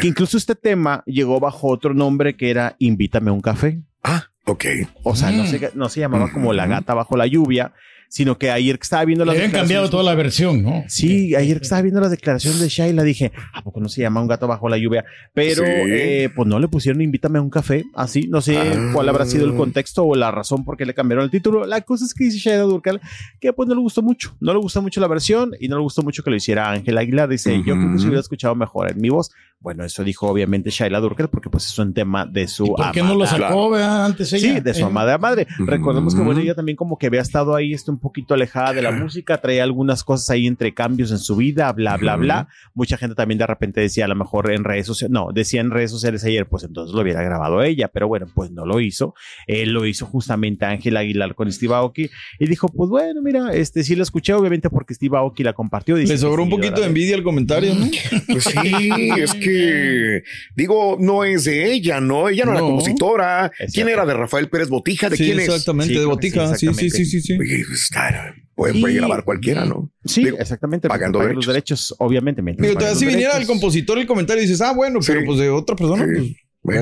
que 0.00 0.06
incluso 0.06 0.36
este 0.36 0.54
tema 0.54 1.02
llegó 1.06 1.40
bajo 1.40 1.68
otro 1.68 1.94
nombre 1.94 2.36
que 2.36 2.50
era 2.50 2.69
Invítame 2.78 3.30
a 3.30 3.32
un 3.32 3.40
café. 3.40 3.82
Ah, 4.02 4.24
ok. 4.46 4.64
O 5.02 5.16
sea, 5.16 5.30
no, 5.30 5.46
se, 5.46 5.70
no 5.74 5.88
se 5.88 6.00
llamaba 6.00 6.32
como 6.32 6.52
La 6.52 6.66
Gata 6.66 6.94
Bajo 6.94 7.16
la 7.16 7.26
Lluvia, 7.26 7.72
sino 8.12 8.36
que 8.38 8.50
ayer 8.50 8.76
que 8.76 8.82
estaba 8.82 9.04
viendo 9.04 9.24
las 9.24 9.36
habían 9.36 9.52
cambiado 9.52 9.88
toda 9.88 10.02
la 10.02 10.16
versión, 10.16 10.64
¿no? 10.64 10.82
Sí, 10.88 11.34
ayer 11.36 11.58
que 11.58 11.62
estaba 11.62 11.80
viendo 11.80 12.00
las 12.00 12.10
declaraciones 12.10 12.58
de 12.60 12.68
Shaila 12.68 13.04
dije, 13.04 13.30
¿a 13.54 13.62
poco 13.62 13.78
no 13.80 13.88
se 13.88 14.00
llama 14.02 14.20
un 14.20 14.26
gato 14.26 14.48
bajo 14.48 14.68
la 14.68 14.76
lluvia? 14.78 15.04
Pero 15.32 15.64
Sí. 15.64 15.70
eh, 15.88 16.28
pues 16.34 16.48
no 16.48 16.58
le 16.58 16.66
pusieron 16.66 17.00
invítame 17.02 17.38
a 17.38 17.42
un 17.42 17.50
café, 17.50 17.84
así, 17.94 18.26
no 18.28 18.40
sé 18.40 18.58
Ah. 18.58 18.90
cuál 18.92 19.08
habrá 19.08 19.26
sido 19.26 19.46
el 19.46 19.54
contexto 19.54 20.04
o 20.04 20.16
la 20.16 20.32
razón 20.32 20.64
por 20.64 20.76
qué 20.76 20.84
le 20.86 20.92
cambiaron 20.92 21.24
el 21.24 21.30
título. 21.30 21.64
La 21.66 21.82
cosa 21.82 22.04
es 22.04 22.12
que 22.12 22.24
dice 22.24 22.38
Shaila 22.38 22.64
Durkal 22.64 23.00
que 23.40 23.52
pues 23.52 23.68
no 23.68 23.76
le 23.76 23.80
gustó 23.80 24.02
mucho, 24.02 24.36
no 24.40 24.52
le 24.52 24.58
gustó 24.58 24.82
mucho 24.82 25.00
la 25.00 25.06
versión 25.06 25.52
y 25.60 25.68
no 25.68 25.76
le 25.76 25.82
gustó 25.82 26.02
mucho 26.02 26.24
que 26.24 26.30
lo 26.30 26.36
hiciera 26.36 26.68
Ángel 26.68 26.98
Aguilar. 26.98 27.28
Dice, 27.28 27.56
yo 27.64 27.76
creo 27.76 27.92
que 27.92 27.98
se 28.00 28.06
hubiera 28.06 28.20
escuchado 28.20 28.56
mejor 28.56 28.90
en 28.90 29.00
mi 29.00 29.08
voz. 29.08 29.30
Bueno, 29.60 29.84
eso 29.84 30.02
dijo 30.02 30.26
obviamente 30.26 30.70
Shaila 30.70 31.00
Durkal 31.00 31.28
porque 31.28 31.48
pues 31.50 31.66
es 31.66 31.78
un 31.78 31.92
tema 31.94 32.24
de 32.26 32.48
su 32.48 32.64
¿Por 32.66 32.90
qué 32.92 33.02
no 33.02 33.14
lo 33.14 33.24
amada- 33.26 33.48
sacó 33.48 33.70
¿verdad? 33.70 34.06
antes 34.06 34.32
ella? 34.32 34.54
Sí, 34.54 34.60
de 34.60 34.72
su 34.74 34.80
Eh, 34.80 34.84
amada 34.84 35.16
madre. 35.18 35.46
Recordemos 35.58 36.14
que 36.14 36.22
bueno, 36.22 36.40
ella 36.40 36.54
también 36.54 36.76
como 36.76 36.96
que 36.98 37.06
había 37.06 37.20
estado 37.20 37.54
ahí 37.54 37.74
este, 37.74 37.90
un 37.90 37.99
poquito 38.00 38.34
alejada 38.34 38.72
de 38.72 38.82
la 38.82 38.90
música, 38.90 39.40
traía 39.40 39.62
algunas 39.62 40.02
cosas 40.04 40.28
ahí 40.30 40.46
entre 40.46 40.74
cambios 40.74 41.10
en 41.10 41.18
su 41.18 41.36
vida, 41.36 41.70
bla, 41.72 41.96
bla, 41.96 42.16
bla. 42.16 42.48
Mucha 42.74 42.96
gente 42.96 43.14
también 43.14 43.38
de 43.38 43.46
repente 43.46 43.80
decía 43.80 44.06
a 44.06 44.08
lo 44.08 44.16
mejor 44.16 44.50
en 44.52 44.64
redes 44.64 44.86
sociales, 44.86 45.12
no, 45.12 45.28
decía 45.32 45.60
en 45.60 45.70
redes 45.70 45.90
sociales 45.90 46.24
ayer, 46.24 46.46
pues 46.46 46.64
entonces 46.64 46.94
lo 46.94 47.02
hubiera 47.02 47.22
grabado 47.22 47.62
ella, 47.62 47.88
pero 47.88 48.08
bueno, 48.08 48.26
pues 48.34 48.50
no 48.50 48.66
lo 48.66 48.80
hizo. 48.80 49.14
Él 49.46 49.70
lo 49.70 49.86
hizo 49.86 50.06
justamente 50.06 50.64
Ángel 50.64 50.96
Aguilar 50.96 51.34
con 51.34 51.50
Steve 51.52 51.74
Aoki 51.74 52.10
y 52.38 52.46
dijo, 52.46 52.68
pues 52.68 52.90
bueno, 52.90 53.22
mira, 53.22 53.52
este 53.52 53.84
sí 53.84 53.94
lo 53.96 54.02
escuché 54.02 54.32
obviamente 54.32 54.70
porque 54.70 54.94
Steve 54.94 55.16
Aoki 55.16 55.42
la 55.42 55.52
compartió. 55.52 55.96
Dice 55.96 56.12
Le 56.14 56.18
sobró 56.18 56.44
sí, 56.44 56.50
un 56.50 56.50
poquito 56.50 56.80
de 56.80 56.86
envidia 56.86 57.14
al 57.16 57.22
comentario, 57.22 57.74
¿no? 57.74 57.86
Pues 58.30 58.44
sí, 58.44 59.00
es 59.18 59.34
que 59.34 60.22
digo, 60.54 60.96
no 60.98 61.24
es 61.24 61.44
de 61.44 61.72
ella, 61.72 62.00
¿no? 62.00 62.28
Ella 62.28 62.44
no, 62.44 62.52
era 62.52 62.60
compositora. 62.60 63.50
¿Quién 63.72 63.88
era? 63.88 64.06
¿De 64.06 64.14
Rafael 64.14 64.48
Pérez 64.48 64.68
Botija? 64.68 65.08
¿De 65.08 65.16
Sí, 65.16 65.24
quién 65.24 65.40
es? 65.40 65.48
exactamente, 65.48 65.98
de 65.98 66.04
Botica. 66.04 66.54
Sí, 66.56 66.72
sí, 66.72 66.90
sí, 66.90 67.04
sí, 67.04 67.20
sí. 67.20 67.38
Oye, 67.38 67.64
pues, 67.90 68.74
está- 68.74 68.80
puede, 68.80 68.94
grabar 68.94 69.24
cualquiera, 69.24 69.64
¿no? 69.64 69.90
Sí, 70.04 70.24
Digo, 70.24 70.38
exactamente. 70.38 70.88
pagando 70.88 71.18
pagan 71.18 71.34
los 71.34 71.46
derechos, 71.46 71.94
obviamente. 71.98 72.42
pagan 72.42 72.74
todavía 72.74 72.98
si 72.98 73.06
viniera 73.06 73.36
el 73.36 73.46
compositor 73.46 73.98
el 73.98 74.06
comentario 74.06 74.42
y 74.42 74.46
dices, 74.46 74.60
ah, 74.60 74.72
bueno, 74.72 75.00
pero 75.06 75.20
pues 75.24 75.38
de 75.38 75.50
otra 75.50 75.76
persona, 75.76 76.04
pues. 76.04 76.32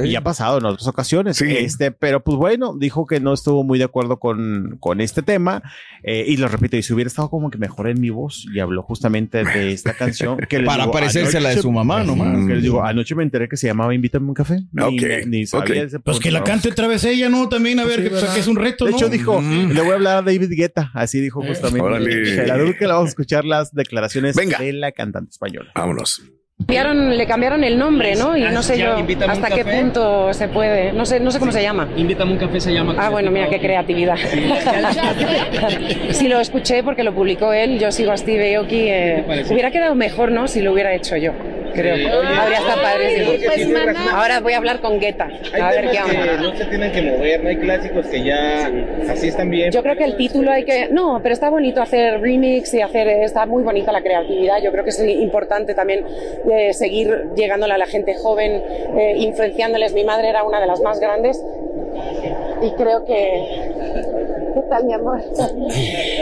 Y 0.05 0.15
ha 0.17 0.21
pasado 0.23 0.59
en 0.59 0.65
otras 0.65 0.87
ocasiones. 0.87 1.41
Este, 1.41 1.91
pero 1.91 2.23
pues 2.23 2.37
bueno, 2.39 2.77
dijo 2.79 3.07
que 3.07 3.21
no 3.21 3.33
estuvo 3.33 3.65
muy 3.65 3.79
de 3.79 3.85
acuerdo 3.85 4.19
con, 4.19 4.77
con 4.81 5.01
este 5.01 5.23
tema. 5.23 5.63
eh, 6.03 6.25
y 6.27 6.37
lo 6.37 6.49
repito, 6.49 6.77
y 6.77 6.83
si 6.83 6.93
hubiera 6.93 7.09
estado 7.09 7.31
como 7.31 7.51
que 7.51 7.59
mejor 7.59 7.89
en 7.89 8.01
mi 8.01 8.11
voz 8.11 8.47
y 8.55 8.61
habló 8.61 8.83
justamente 8.83 9.45
de 9.45 9.73
esta 9.73 9.95
canción. 9.95 10.39
Que 10.49 10.61
Para 10.69 10.85
digo, 10.85 10.93
parecerse 10.93 11.39
a 11.39 11.41
la 11.41 11.51
de 11.51 11.61
su 11.63 11.71
mamá 11.73 12.05
nomás. 12.05 12.47
Que 12.47 12.55
les 12.55 12.63
digo, 12.63 12.85
anoche 12.85 13.15
me 13.15 13.23
enteré 13.23 13.49
que 13.49 13.57
se 13.57 13.67
llamaba 13.67 13.95
Invítame 13.95 14.27
un 14.29 14.35
café. 14.35 14.61
Ni, 14.73 14.83
Ok, 14.83 15.27
ni 15.27 15.47
sabía 15.47 15.83
ese 15.85 15.99
Pues 16.01 16.19
que 16.21 16.31
la 16.31 16.45
cante 16.45 16.69
otra 16.69 16.87
vez 16.89 17.05
ella, 17.05 17.29
¿no? 17.29 17.49
También, 17.49 17.81
a 17.81 17.85
ver, 17.85 17.97
Sí, 17.97 18.03
que, 18.05 18.09
¿verdad? 18.11 18.35
que 18.35 18.41
es 18.41 18.47
un 18.47 18.57
reto, 18.57 18.85
De 18.85 18.91
¿no? 18.93 18.97
hecho, 18.97 19.09
dijo, 19.09 19.41
le 19.41 19.81
voy 19.81 19.91
a 19.91 19.95
hablar 19.95 20.17
a 20.19 20.23
David 20.23 20.51
Guetta. 20.57 20.91
Así 20.95 21.21
dijo 21.21 21.43
justamente. 21.43 21.81
Órale. 21.81 22.47
La 22.47 22.57
duda 22.59 22.75
que 22.79 22.87
le 22.87 22.93
vamos 22.93 23.07
a 23.07 23.09
escuchar 23.11 23.45
las 23.45 23.73
declaraciones 23.75 24.37
Venga. 24.37 24.59
de 24.59 24.73
la 24.73 24.93
cantante 24.93 25.31
española. 25.31 25.71
Vámonos. 25.75 26.23
Cambiaron- 26.67 27.17
le 27.17 27.27
cambiaron 27.27 27.63
el 27.65 27.79
nombre, 27.79 28.17
¿no? 28.17 28.37
Y 28.37 28.43
no 28.43 28.63
sé 28.63 28.77
Ya, 28.77 28.97
yo 28.99 29.07
hasta 29.29 29.49
qué 29.49 29.65
punto 29.65 30.33
se 30.35 30.49
puede. 30.49 30.93
No 30.93 31.07
sé, 31.07 31.21
no 31.21 31.31
sé 31.31 31.39
cómo 31.39 31.53
se 31.53 31.63
llama. 31.63 31.89
Invítame 31.97 32.33
un 32.33 32.39
café 32.39 32.61
se 32.61 32.73
llama. 32.73 32.95
Ah, 32.99 33.11
bueno, 33.11 33.31
mira 33.31 33.49
qué 33.49 33.61
creatividad. 33.61 34.17
sí, 36.11 36.29
lo 36.29 36.41
escuché 36.41 36.83
porque 36.83 37.05
lo 37.05 37.15
publicó 37.15 37.53
él. 37.53 37.79
Yo 37.79 37.93
sigo 37.93 38.11
a 38.13 38.17
Steve 38.17 38.57
Aoki. 38.57 38.87
eh, 38.89 39.25
hubiera 39.51 39.71
quedado 39.71 39.95
mejor, 39.95 40.33
¿no? 40.33 40.49
Si 40.49 40.61
lo 40.61 40.73
hubiera 40.73 40.93
hecho 40.93 41.17
yo. 41.17 41.33
Creo. 41.75 41.97
Sí. 41.97 42.07
Habría 42.07 42.59
estado 42.59 42.83
padre. 42.83 43.25
sí. 43.25 43.45
Pues. 43.47 43.97
Ahora 44.13 44.41
voy 44.41 44.55
a 44.55 44.57
hablar 44.57 44.81
con 44.81 44.99
Guetta. 44.99 45.29
A 45.61 45.71
ver 45.71 45.91
qué 45.91 45.99
onda. 46.01 46.37
no 46.41 46.57
se 46.57 46.65
tienen 46.65 46.91
que 46.93 47.03
mover, 47.03 47.43
no 47.45 47.49
hay 47.51 47.57
clásicos 47.57 48.07
que 48.07 48.25
ya 48.25 48.71
así 49.09 49.29
están 49.29 49.51
bien. 49.51 49.71
Yo 49.71 49.83
creo 49.83 49.95
que 49.97 50.05
el 50.05 50.17
título 50.17 50.51
hay 50.51 50.65
que... 50.65 50.89
No, 50.91 51.21
pero 51.23 51.35
está 51.35 51.51
bonito 51.51 51.81
hacer 51.81 52.21
remix 52.21 52.73
y 52.75 52.81
hacer... 52.81 53.07
Está 53.09 53.47
muy 53.47 53.63
bonita 53.63 53.93
la 53.93 54.01
creatividad. 54.03 54.57
Yo 54.63 54.73
creo 54.73 54.83
que 54.83 54.91
es 54.91 54.99
importante 55.05 55.75
también 55.75 56.05
eh, 56.51 56.73
seguir 56.73 57.31
llegándole 57.37 57.75
a 57.75 57.79
la 57.79 57.87
gente 57.87 58.15
joven, 58.17 58.53
eh, 58.53 59.15
influenciándoles. 59.19 59.93
Mi 59.93 60.05
madre 60.05 60.29
era 60.29 60.45
una 60.45 60.61
de 60.61 60.67
las 60.67 60.81
más 60.81 61.01
grandes 61.01 61.43
y 62.63 62.71
creo 62.73 63.05
que... 63.05 63.73
¿Qué 64.55 64.63
tal, 64.69 64.85
mi 64.85 64.93
amor? 64.93 65.21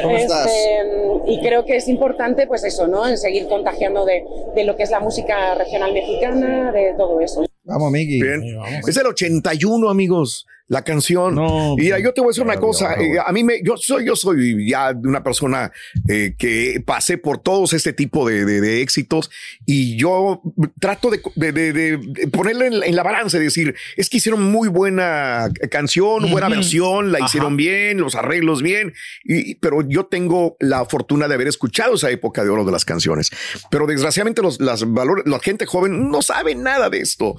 ¿Cómo 0.03 0.17
estás? 0.17 0.47
Este, 0.47 1.33
y 1.33 1.41
creo 1.41 1.65
que 1.65 1.77
es 1.77 1.89
importante, 1.89 2.47
pues 2.47 2.65
eso, 2.65 2.87
¿no? 2.87 3.07
En 3.07 3.17
seguir 3.17 3.49
contagiando 3.49 4.05
de, 4.05 4.25
de 4.55 4.65
lo 4.65 4.77
que 4.77 4.83
es 4.83 4.91
la 4.91 5.01
música 5.01 5.55
regional 5.55 5.93
mexicana, 5.93 6.71
de 6.71 6.95
todo 6.99 7.21
eso. 7.21 7.47
Vamos, 7.65 7.91
Miki. 7.91 8.21
Bien. 8.21 8.43
Es 8.87 8.97
el 8.97 9.07
81, 9.07 9.89
amigos, 9.89 10.47
la 10.69 10.83
canción. 10.83 11.39
Mira, 11.77 11.99
yo 12.01 12.13
te 12.13 12.21
voy 12.21 12.29
a 12.29 12.31
decir 12.31 12.43
una 12.43 12.57
cosa. 12.57 12.95
eh, 12.95 13.19
a 13.25 13.31
mí 13.33 13.45
me, 13.45 13.63
yo 13.63 13.77
soy, 13.77 14.05
yo 14.05 14.17
soy 14.17 14.69
ya 14.69 14.91
una 15.05 15.23
persona 15.23 15.71
eh, 16.09 16.35
que 16.37 16.83
pasé 16.85 17.19
por 17.19 17.39
todos 17.39 17.73
este 17.73 17.93
tipo 17.93 18.29
de, 18.29 18.45
de- 18.45 18.61
de 18.61 18.83
éxitos 18.83 19.31
y 19.65 19.97
yo 19.97 20.43
trato 20.81 21.11
de, 21.11 21.21
de, 21.53 22.29
ponerle 22.33 22.67
en, 22.67 22.83
en 22.83 22.97
la 22.97 23.03
balanza 23.05 23.37
y 23.37 23.41
decir, 23.41 23.75
es 23.97 24.09
que 24.09 24.17
hicieron 24.17 24.43
muy 24.43 24.69
buena 24.69 25.49
canción, 25.71 26.31
buena 26.31 26.49
versión, 26.49 27.13
la 27.13 27.19
Ajá. 27.19 27.27
hicieron 27.27 27.57
bien, 27.57 27.99
los 27.99 28.15
arreglos 28.17 28.61
bien, 28.63 28.93
y, 29.25 29.55
pero 29.57 29.87
yo 29.89 30.07
tengo 30.07 30.57
la 30.59 30.85
fortuna 30.85 31.29
de 31.29 31.35
haber 31.35 31.47
escuchado 31.49 31.95
esa 31.95 32.11
época 32.11 32.43
de 32.43 32.51
oro 32.51 32.65
de 32.65 32.73
las 32.73 32.85
canciones. 32.85 33.31
Pero 33.71 33.87
desgraciadamente 33.87 34.43
los, 34.43 34.61
las 34.61 34.91
valores, 34.91 35.25
la 35.27 35.39
gente 35.39 35.65
joven 35.67 36.11
no 36.11 36.23
sabe 36.23 36.55
nada 36.55 36.91
de 36.91 36.99
esto. 37.01 37.37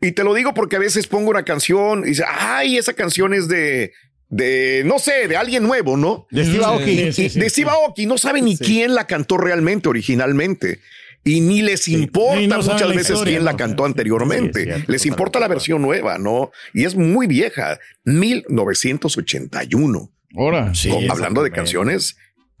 Y 0.00 0.12
te 0.12 0.24
lo 0.24 0.34
digo 0.34 0.54
porque 0.54 0.76
a 0.76 0.78
veces 0.78 1.06
pongo 1.06 1.30
una 1.30 1.44
canción 1.44 2.04
y 2.04 2.10
dice, 2.10 2.24
ay, 2.26 2.78
esa 2.78 2.94
canción 2.94 3.34
es 3.34 3.48
de, 3.48 3.92
de, 4.28 4.82
no 4.86 4.98
sé, 4.98 5.28
de 5.28 5.36
alguien 5.36 5.62
nuevo, 5.62 5.96
¿no? 5.96 6.26
De 6.30 6.44
Steve 6.44 6.64
Aoki. 6.64 7.12
Sí, 7.12 7.28
de 7.28 7.50
Steve 7.50 7.70
Aoki, 7.70 8.06
no 8.06 8.16
sabe 8.16 8.40
ni 8.40 8.56
quién 8.56 8.94
la 8.94 9.06
cantó 9.06 9.36
realmente, 9.36 9.88
originalmente. 9.88 10.80
Y 11.22 11.42
ni 11.42 11.60
les 11.60 11.86
importa 11.88 12.40
no 12.40 12.62
muchas 12.62 12.88
veces 12.88 13.10
historia, 13.10 13.34
quién 13.34 13.44
la 13.44 13.54
cantó 13.54 13.84
anteriormente. 13.84 14.64
Cierto, 14.64 14.90
les 14.90 15.04
importa 15.04 15.38
la 15.38 15.48
versión 15.48 15.82
nueva, 15.82 16.16
¿no? 16.16 16.50
Y 16.72 16.84
es 16.84 16.94
muy 16.94 17.26
vieja, 17.26 17.78
1981. 18.04 20.10
Ahora, 20.36 20.74
Sí, 20.74 20.90
hablando 21.10 21.42
de 21.42 21.50
canciones, 21.50 22.16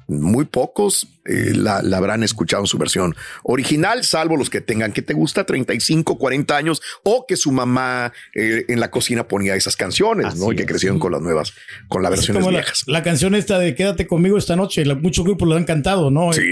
muy 0.08 0.44
pocos 0.44 1.19
eh, 1.26 1.52
la, 1.54 1.82
la 1.82 1.98
habrán 1.98 2.22
escuchado 2.22 2.62
en 2.62 2.66
su 2.66 2.78
versión 2.78 3.14
original, 3.42 4.04
salvo 4.04 4.36
los 4.36 4.50
que 4.50 4.60
tengan 4.60 4.92
que 4.92 5.02
te 5.02 5.12
gusta 5.14 5.44
35, 5.44 6.16
40 6.18 6.56
años 6.56 6.82
o 7.04 7.26
que 7.26 7.36
su 7.36 7.52
mamá 7.52 8.12
eh, 8.34 8.64
en 8.68 8.80
la 8.80 8.90
cocina 8.90 9.28
ponía 9.28 9.54
esas 9.54 9.76
canciones, 9.76 10.36
¿no? 10.36 10.52
Y 10.52 10.56
que 10.56 10.66
crecieron 10.66 10.98
con 10.98 11.12
las 11.12 11.20
nuevas, 11.20 11.52
con 11.88 12.02
las 12.02 12.12
Es 12.12 12.18
versiones 12.20 12.44
la, 12.44 12.50
viejas. 12.50 12.84
la 12.86 13.02
canción 13.02 13.34
esta 13.34 13.58
de 13.58 13.74
Quédate 13.74 14.06
conmigo 14.06 14.38
esta 14.38 14.56
noche, 14.56 14.84
la- 14.84 14.94
muchos 14.94 15.24
grupos 15.24 15.48
la 15.48 15.56
han 15.56 15.64
cantado, 15.64 16.10
¿no? 16.10 16.32
Sí. 16.32 16.42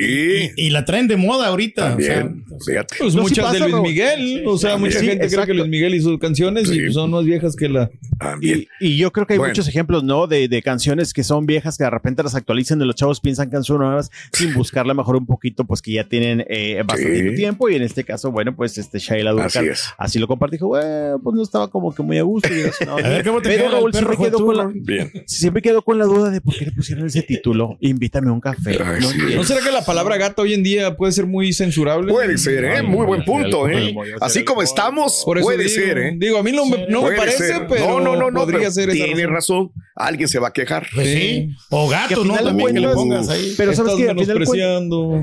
Y, 0.56 0.66
y 0.66 0.70
la 0.70 0.84
traen 0.84 1.08
de 1.08 1.16
moda 1.16 1.48
ahorita. 1.48 1.94
o 1.96 2.00
sea, 2.00 2.14
También, 2.20 2.44
fíjate. 2.66 2.96
Pues 2.98 3.14
No, 3.14 3.22
muchas 3.22 3.44
pasa, 3.46 3.64
de 3.64 3.70
Luis. 3.70 3.82
Miguel. 3.82 4.44
o 4.46 4.58
sea, 4.58 4.76
mucha 4.76 4.98
Sí, 5.00 5.06
gente 5.06 5.28
cree 5.28 5.46
que 5.46 5.54
Luis 5.54 5.68
Miguel 5.68 5.94
hizo 5.94 6.18
canciones 6.18 6.70
y 6.70 6.78
pues 6.80 6.94
son 6.94 7.10
más 7.10 7.24
viejas 7.24 7.56
que 7.56 7.68
la. 7.68 7.90
También. 8.18 8.66
Y, 8.80 8.88
y 8.94 8.96
yo 8.98 9.12
creo 9.12 9.26
que 9.26 9.34
hay 9.34 9.38
Bueno. 9.38 9.52
muchos 9.52 9.68
ejemplos, 9.68 10.04
¿no? 10.04 10.26
De, 10.26 10.48
de 10.48 10.62
canciones 10.62 11.12
que 11.12 11.24
son 11.24 11.46
viejas 11.46 11.76
que 11.78 11.84
de 11.84 11.90
repente 11.90 12.22
las 12.22 12.34
actualizan 12.34 12.80
y 12.80 12.84
los 12.84 12.94
chavos 12.96 13.20
piensan 13.20 13.50
que 13.50 13.62
son 13.62 13.78
nuevas 13.78 14.10
sin 14.32 14.52
buscarla 14.68 14.92
mejor 14.92 15.16
un 15.16 15.24
poquito, 15.26 15.64
pues 15.64 15.80
que 15.80 15.92
ya 15.92 16.04
tienen 16.04 16.44
eh, 16.48 16.82
bastante 16.86 17.30
Sí. 17.30 17.36
tiempo. 17.36 17.70
Y 17.70 17.76
en 17.76 17.82
este 17.82 18.04
caso, 18.04 18.30
bueno, 18.30 18.54
pues 18.54 18.76
este 18.76 18.98
Shaila 18.98 19.30
Durkal 19.30 19.46
Así 19.46 19.66
es. 19.70 19.84
así 19.96 20.18
lo 20.18 20.26
compartió. 20.28 20.56
Dijo, 20.56 20.68
"Bueno, 20.68 21.20
pues 21.22 21.34
no 21.36 21.42
estaba 21.42 21.70
como 21.70 21.94
que 21.94 22.02
muy 22.02 22.18
a 22.18 22.22
gusto. 22.22 22.48
Y 22.52 22.60
yo, 22.62 22.68
no, 22.86 22.98
A 22.98 23.08
ver, 23.08 23.24
¿cómo 23.24 23.40
te 23.40 23.48
pero 23.48 23.56
queda 23.62 23.66
el 23.66 23.72
Raúl 23.72 23.90
perro 23.92 24.06
siempre 24.14 24.26
quedó, 24.30 24.44
con 24.46 24.56
la, 24.56 24.70
Bien. 24.74 25.10
siempre 25.26 25.62
quedó 25.62 25.82
con 25.82 25.98
la 25.98 26.04
duda 26.04 26.30
de 26.30 26.40
por 26.42 26.54
qué 26.54 26.66
le 26.66 26.72
pusieron 26.72 27.06
ese 27.06 27.22
título. 27.22 27.76
Invítame 27.80 28.28
a 28.28 28.32
un 28.32 28.40
café. 28.40 28.78
Ay, 28.82 29.00
No 29.00 29.08
sí. 29.08 29.14
entiendo. 29.14 29.36
¿No 29.36 29.44
será 29.44 29.60
que 29.64 29.72
la 29.72 29.84
palabra 29.84 30.16
gato 30.18 30.42
hoy 30.42 30.52
en 30.54 30.62
día 30.62 30.96
puede 30.96 31.12
ser 31.12 31.26
muy 31.26 31.52
censurable? 31.54 32.12
Puede 32.12 32.36
ser, 32.38 32.64
¿eh? 32.64 32.76
Ay, 32.78 32.86
Muy 32.86 33.06
buen 33.06 33.24
punto, 33.24 33.68
¿eh? 33.68 33.94
Así 34.20 34.44
como 34.44 34.62
estamos, 34.62 35.22
Por 35.24 35.38
eso 35.38 35.46
puede 35.46 35.64
digo, 35.64 35.74
ser, 35.74 35.98
¿eh? 35.98 36.12
Digo, 36.18 36.38
a 36.38 36.42
mí 36.42 36.52
no 36.52 36.66
me, 36.66 36.86
no 36.88 37.02
me 37.02 37.12
parece, 37.16 37.46
ser. 37.46 37.66
pero 37.68 37.86
no, 37.86 38.00
no, 38.00 38.16
no, 38.16 38.30
no, 38.30 38.40
podría 38.40 38.70
ser 38.70 38.90
tiene 38.90 39.26
razón. 39.26 39.68
razón. 39.68 39.72
Alguien 39.94 40.28
se 40.28 40.38
va 40.38 40.48
a 40.48 40.52
quejar. 40.52 40.86
pues 40.94 41.08
sí. 41.08 41.50
O 41.70 41.88
gato, 41.88 42.24
¿no? 42.24 42.36
También 42.36 42.74
que 42.74 42.80
le 42.80 42.88
pongas 42.88 43.28
ahí. 43.28 43.54
Pero 43.56 43.74
sabes 43.74 43.94
que 43.96 44.08
al 44.08 44.18
final 44.18 44.38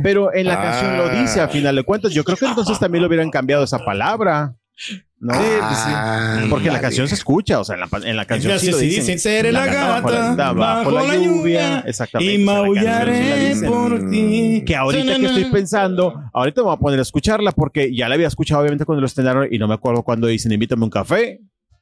Pero 0.03 0.33
en 0.33 0.47
la 0.47 0.61
canción 0.61 0.97
lo 0.97 1.09
dice 1.09 1.41
a 1.41 1.47
final 1.47 1.75
de 1.75 1.83
cuentas. 1.83 2.13
Yo 2.13 2.23
creo 2.23 2.38
que 2.38 2.45
entonces 2.45 2.79
también 2.79 3.01
lo 3.01 3.07
hubieran 3.07 3.29
cambiado 3.29 3.63
esa 3.63 3.79
palabra. 3.79 4.55
¿No? 5.17 5.33
Ah, 5.61 6.45
Porque 6.49 6.67
en 6.67 6.73
la 6.73 6.81
canción 6.81 7.07
se 7.07 7.15
escucha, 7.15 7.59
o 7.59 7.63
sea, 7.63 7.75
en 7.75 7.81
la, 7.81 7.89
en 8.03 8.17
la 8.17 8.25
canción 8.25 8.59
sí 8.59 8.65
se 8.65 8.71
lo 8.73 8.77
sí 8.77 8.85
dicen. 8.88 9.01
dicen, 9.01 9.19
seré 9.19 9.51
la 9.51 9.65
gata 9.65 10.51
bajo 10.53 10.91
la 10.91 11.15
lluvia. 11.15 11.79
Exactamente. 11.88 12.33
y 12.33 12.38
sí 12.38 12.43
maullaré 12.43 13.49
dicen. 13.49 13.71
por 13.71 14.09
ti. 14.09 14.63
Que 14.65 14.75
ahorita 14.75 15.15
que 15.15 15.25
estoy 15.25 15.45
pensando, 15.45 16.21
ahorita 16.33 16.61
me 16.61 16.65
voy 16.65 16.75
a 16.75 16.79
poner 16.79 16.99
a 16.99 17.01
escucharla 17.01 17.53
porque 17.53 17.95
ya 17.95 18.09
la 18.09 18.15
había 18.15 18.27
escuchado 18.27 18.61
obviamente 18.61 18.85
cuando 18.85 18.99
lo 18.99 19.07
estrenaron 19.07 19.47
y 19.49 19.57
no 19.57 19.67
me 19.67 19.73
acuerdo 19.73 20.03
cuando 20.03 20.27
dicen 20.27 20.51
invítame 20.51 20.83
un 20.83 20.89
café. 20.89 21.39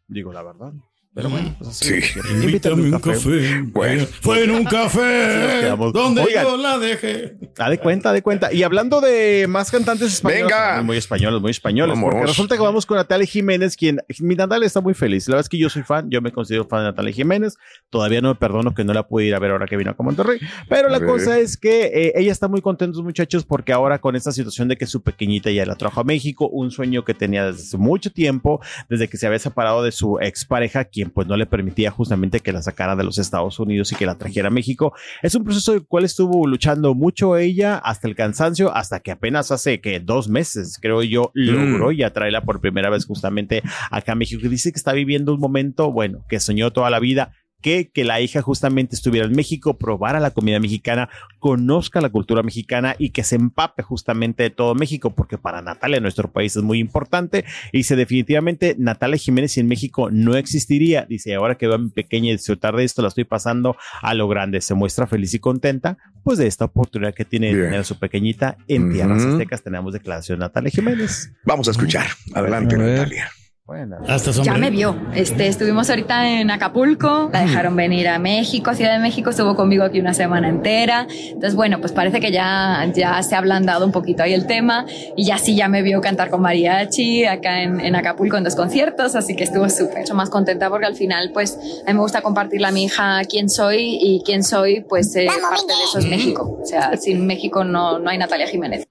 Digo 0.08 0.32
la 0.32 0.44
verdad. 0.44 0.72
Pero 1.16 1.30
bueno, 1.30 1.56
pues 1.60 1.70
así. 1.70 2.02
Sí. 2.02 2.20
Invítame 2.42 2.90
un 2.90 3.00
café. 3.00 3.62
Bueno. 3.68 4.06
Fue 4.22 4.46
en 4.46 4.52
un 4.52 4.64
café 4.64 5.60
quedamos. 5.62 5.94
donde 5.94 6.22
Oigan. 6.22 6.44
yo 6.44 6.58
la 6.58 6.80
dejé. 6.80 7.38
Ah, 7.60 7.70
de 7.70 7.78
cuenta, 7.78 8.12
de 8.12 8.24
cuenta. 8.24 8.52
Y 8.52 8.64
hablando 8.64 9.00
de 9.00 9.46
más 9.48 9.70
cantantes 9.70 10.12
españoles. 10.12 10.46
Venga. 10.46 10.82
Muy 10.82 10.98
españoles, 10.98 11.40
muy 11.40 11.52
españoles. 11.52 11.96
Vamos. 11.96 12.10
Porque 12.12 12.26
resulta 12.26 12.56
que 12.56 12.64
vamos 12.64 12.88
con 12.88 12.98
Natalia 12.98 13.28
Jiménez, 13.28 13.78
quien. 13.78 14.00
Mi 14.20 14.34
Natalia 14.34 14.66
está 14.66 14.82
muy 14.82 14.96
feliz. 14.96 15.28
La 15.28 15.34
verdad 15.36 15.46
es 15.46 15.50
que 15.50 15.60
yo 15.60 15.70
soy 15.70 15.84
fan, 15.84 16.10
yo 16.10 16.20
me 16.20 16.32
considero 16.32 16.66
fan 16.66 16.80
de 16.80 16.86
Natalia 16.86 17.14
Jiménez. 17.14 17.58
Todavía 17.92 18.20
no 18.20 18.30
me 18.30 18.36
perdono 18.36 18.74
que 18.74 18.84
no 18.84 18.94
la 18.94 19.08
pude 19.08 19.26
ir 19.26 19.36
a 19.36 19.40
ver 19.40 19.52
ahora 19.52 19.68
que 19.68 19.78
vino 19.78 19.96
a 19.98 20.04
Monterrey. 20.04 20.40
Pero 20.68 20.90
la 20.90 21.00
cosa 21.00 21.38
es 21.38 21.58
que 21.58 21.92
eh, 21.94 22.14
ella 22.16 22.32
está 22.32 22.48
muy 22.48 22.62
contenta, 22.62 23.00
muchachos, 23.02 23.46
porque 23.46 23.72
ahora 23.72 24.00
con 24.00 24.16
esta 24.16 24.32
situación 24.32 24.68
de 24.68 24.78
que 24.78 24.88
su 24.88 25.04
pequeñita 25.04 25.52
ya 25.52 25.66
la 25.66 25.76
trajo 25.76 26.02
a 26.02 26.04
México, 26.04 26.50
un 26.50 26.72
sueño 26.72 27.06
que 27.06 27.14
tenía 27.14 27.46
desde 27.46 27.62
hace 27.62 27.78
mucho 27.78 28.10
tiempo, 28.12 28.62
desde 28.90 29.08
que 29.08 29.18
se 29.18 29.28
había 29.28 29.40
separado 29.40 29.84
de 29.84 29.92
su 29.92 30.18
expareja, 30.20 30.86
quien 30.86 31.03
pues 31.12 31.28
no 31.28 31.38
le 31.38 31.46
permitía 31.46 31.92
justamente 31.92 32.40
que 32.40 32.54
la 32.54 32.62
sacara 32.62 32.96
de 32.96 33.04
los 33.04 33.18
Estados 33.18 33.60
Unidos 33.60 33.92
y 33.92 33.96
que 33.96 34.06
la 34.06 34.18
trajera 34.18 34.48
a 34.48 34.52
México. 34.52 34.94
Es 35.22 35.36
un 35.36 35.44
proceso 35.44 35.74
del 35.74 35.86
cual 35.86 36.04
estuvo 36.04 36.46
luchando 36.48 36.94
mucho 36.94 37.38
ella 37.38 37.78
hasta 37.78 38.08
el 38.08 38.16
cansancio, 38.16 38.76
hasta 38.76 39.00
que 39.00 39.12
apenas 39.12 39.52
hace 39.52 39.82
que 39.82 40.00
dos 40.00 40.28
meses, 40.30 40.78
creo 40.82 41.04
yo, 41.04 41.32
logró 41.34 41.92
ya 41.92 42.12
traerla 42.12 42.44
por 42.44 42.62
primera 42.62 42.90
vez 42.90 43.06
justamente 43.06 43.64
acá 43.92 44.14
a 44.14 44.16
México. 44.16 44.46
Y 44.46 44.50
dice 44.50 44.72
que 44.72 44.78
está 44.78 44.94
viviendo 44.94 45.34
un 45.34 45.40
momento, 45.40 45.92
bueno, 45.92 46.26
que 46.30 46.40
soñó 46.40 46.72
toda 46.72 46.90
la 46.90 47.00
vida. 47.00 47.34
Que, 47.64 47.90
que 47.90 48.04
la 48.04 48.22
hija 48.22 48.42
justamente 48.42 48.94
estuviera 48.96 49.26
en 49.26 49.34
México, 49.34 49.78
probara 49.78 50.20
la 50.20 50.32
comida 50.32 50.60
mexicana, 50.60 51.10
conozca 51.40 52.02
la 52.02 52.10
cultura 52.10 52.44
mexicana 52.44 52.96
y 53.00 53.10
que 53.12 53.24
se 53.24 53.36
empape 53.38 53.82
justamente 53.82 54.44
de 54.44 54.50
todo 54.50 54.76
México, 54.76 55.16
porque 55.16 55.38
para 55.38 55.62
Natalia, 55.62 56.00
nuestro 56.00 56.32
país, 56.32 56.56
es 56.56 56.62
muy 56.62 56.80
importante. 56.80 57.46
Y 57.72 57.78
dice, 57.80 57.96
definitivamente, 57.96 58.76
Natalia 58.78 59.18
Jiménez 59.18 59.58
en 59.58 59.68
México 59.68 60.12
no 60.12 60.36
existiría. 60.36 61.06
Dice, 61.10 61.34
ahora 61.36 61.56
que 61.56 61.68
veo 61.68 61.76
a 61.78 61.80
mi 61.80 61.90
pequeña 61.90 62.30
y 62.30 62.34
disfrutar 62.34 62.76
de 62.76 62.84
esto, 62.84 63.02
la 63.02 63.08
estoy 63.08 63.24
pasando 63.24 63.76
a 64.02 64.14
lo 64.14 64.28
grande. 64.28 64.60
Se 64.62 64.74
muestra 64.74 65.08
feliz 65.08 65.34
y 65.34 65.40
contenta, 65.40 65.98
pues 66.24 66.38
de 66.38 66.48
esta 66.48 66.66
oportunidad 66.66 67.14
que 67.14 67.24
tiene 67.26 67.48
de 67.48 67.54
Bien. 67.54 67.66
tener 67.68 67.80
a 67.80 67.84
su 67.86 67.98
pequeñita 67.98 68.58
en 68.68 68.92
tierras 68.92 69.24
Ujú. 69.24 69.32
aztecas. 69.34 69.64
Tenemos 69.64 69.94
declaración 69.94 70.40
de 70.40 70.46
Natalia 70.46 70.70
Jiménez. 70.70 71.32
Vamos 71.46 71.68
a 71.70 71.72
escuchar. 71.72 72.08
Adelante, 72.34 72.76
A 72.76 72.78
ver. 72.78 72.98
Natalia. 73.00 73.32
Bueno, 73.66 73.96
Hasta 74.10 74.32
Ya 74.32 74.56
me 74.56 74.70
vio. 74.70 74.94
Este, 75.16 75.48
estuvimos 75.48 75.90
ahorita 75.90 76.30
en 76.30 76.52
Acapulco, 76.52 77.30
la 77.32 77.40
dejaron 77.44 77.78
venir 77.78 78.10
a 78.10 78.20
México, 78.20 78.72
a 78.72 78.74
Ciudad 78.74 78.92
de 78.92 79.00
México, 79.00 79.30
estuvo 79.30 79.56
conmigo 79.56 79.86
aquí 79.86 80.02
una 80.02 80.14
semana 80.14 80.50
entera. 80.50 81.08
Entonces, 81.10 81.56
bueno, 81.56 81.80
pues 81.80 81.94
parece 81.94 82.20
que 82.20 82.30
ya, 82.30 82.86
ya 82.94 83.24
se 83.24 83.36
ha 83.36 83.38
ablandado 83.38 83.86
un 83.86 83.94
poquito 83.94 84.22
ahí 84.22 84.34
el 84.34 84.48
tema 84.48 84.86
y 85.16 85.24
ya 85.24 85.38
sí 85.38 85.56
ya 85.56 85.70
me 85.70 85.82
vio 85.82 86.02
cantar 86.02 86.30
con 86.30 86.42
mariachi 86.42 87.24
acá 87.24 87.64
en, 87.64 87.80
en 87.80 87.96
Acapulco 87.96 88.36
en 88.36 88.44
dos 88.44 88.56
conciertos, 88.56 89.16
así 89.16 89.34
que 89.34 89.46
estuvo 89.46 89.70
súper 89.70 90.14
más 90.14 90.30
contenta 90.30 90.70
porque 90.70 90.86
al 90.86 90.98
final, 90.98 91.32
pues, 91.34 91.58
a 91.86 91.88
mí 91.88 91.94
me 91.94 92.02
gusta 92.02 92.22
compartirle 92.22 92.68
a 92.68 92.72
mi 92.72 92.84
hija 92.84 93.22
quién 93.30 93.50
soy 93.50 93.98
y 94.02 94.24
quién 94.26 94.44
soy, 94.44 94.82
pues, 94.82 95.16
eh, 95.16 95.28
parte 95.28 95.68
de 95.68 95.84
eso 95.86 96.00
es 96.00 96.06
México. 96.08 96.60
O 96.62 96.66
sea, 96.66 96.98
sin 96.98 97.26
México 97.26 97.64
no, 97.64 97.98
no 97.98 98.10
hay 98.10 98.18
Natalia 98.18 98.46
Jiménez. 98.46 98.86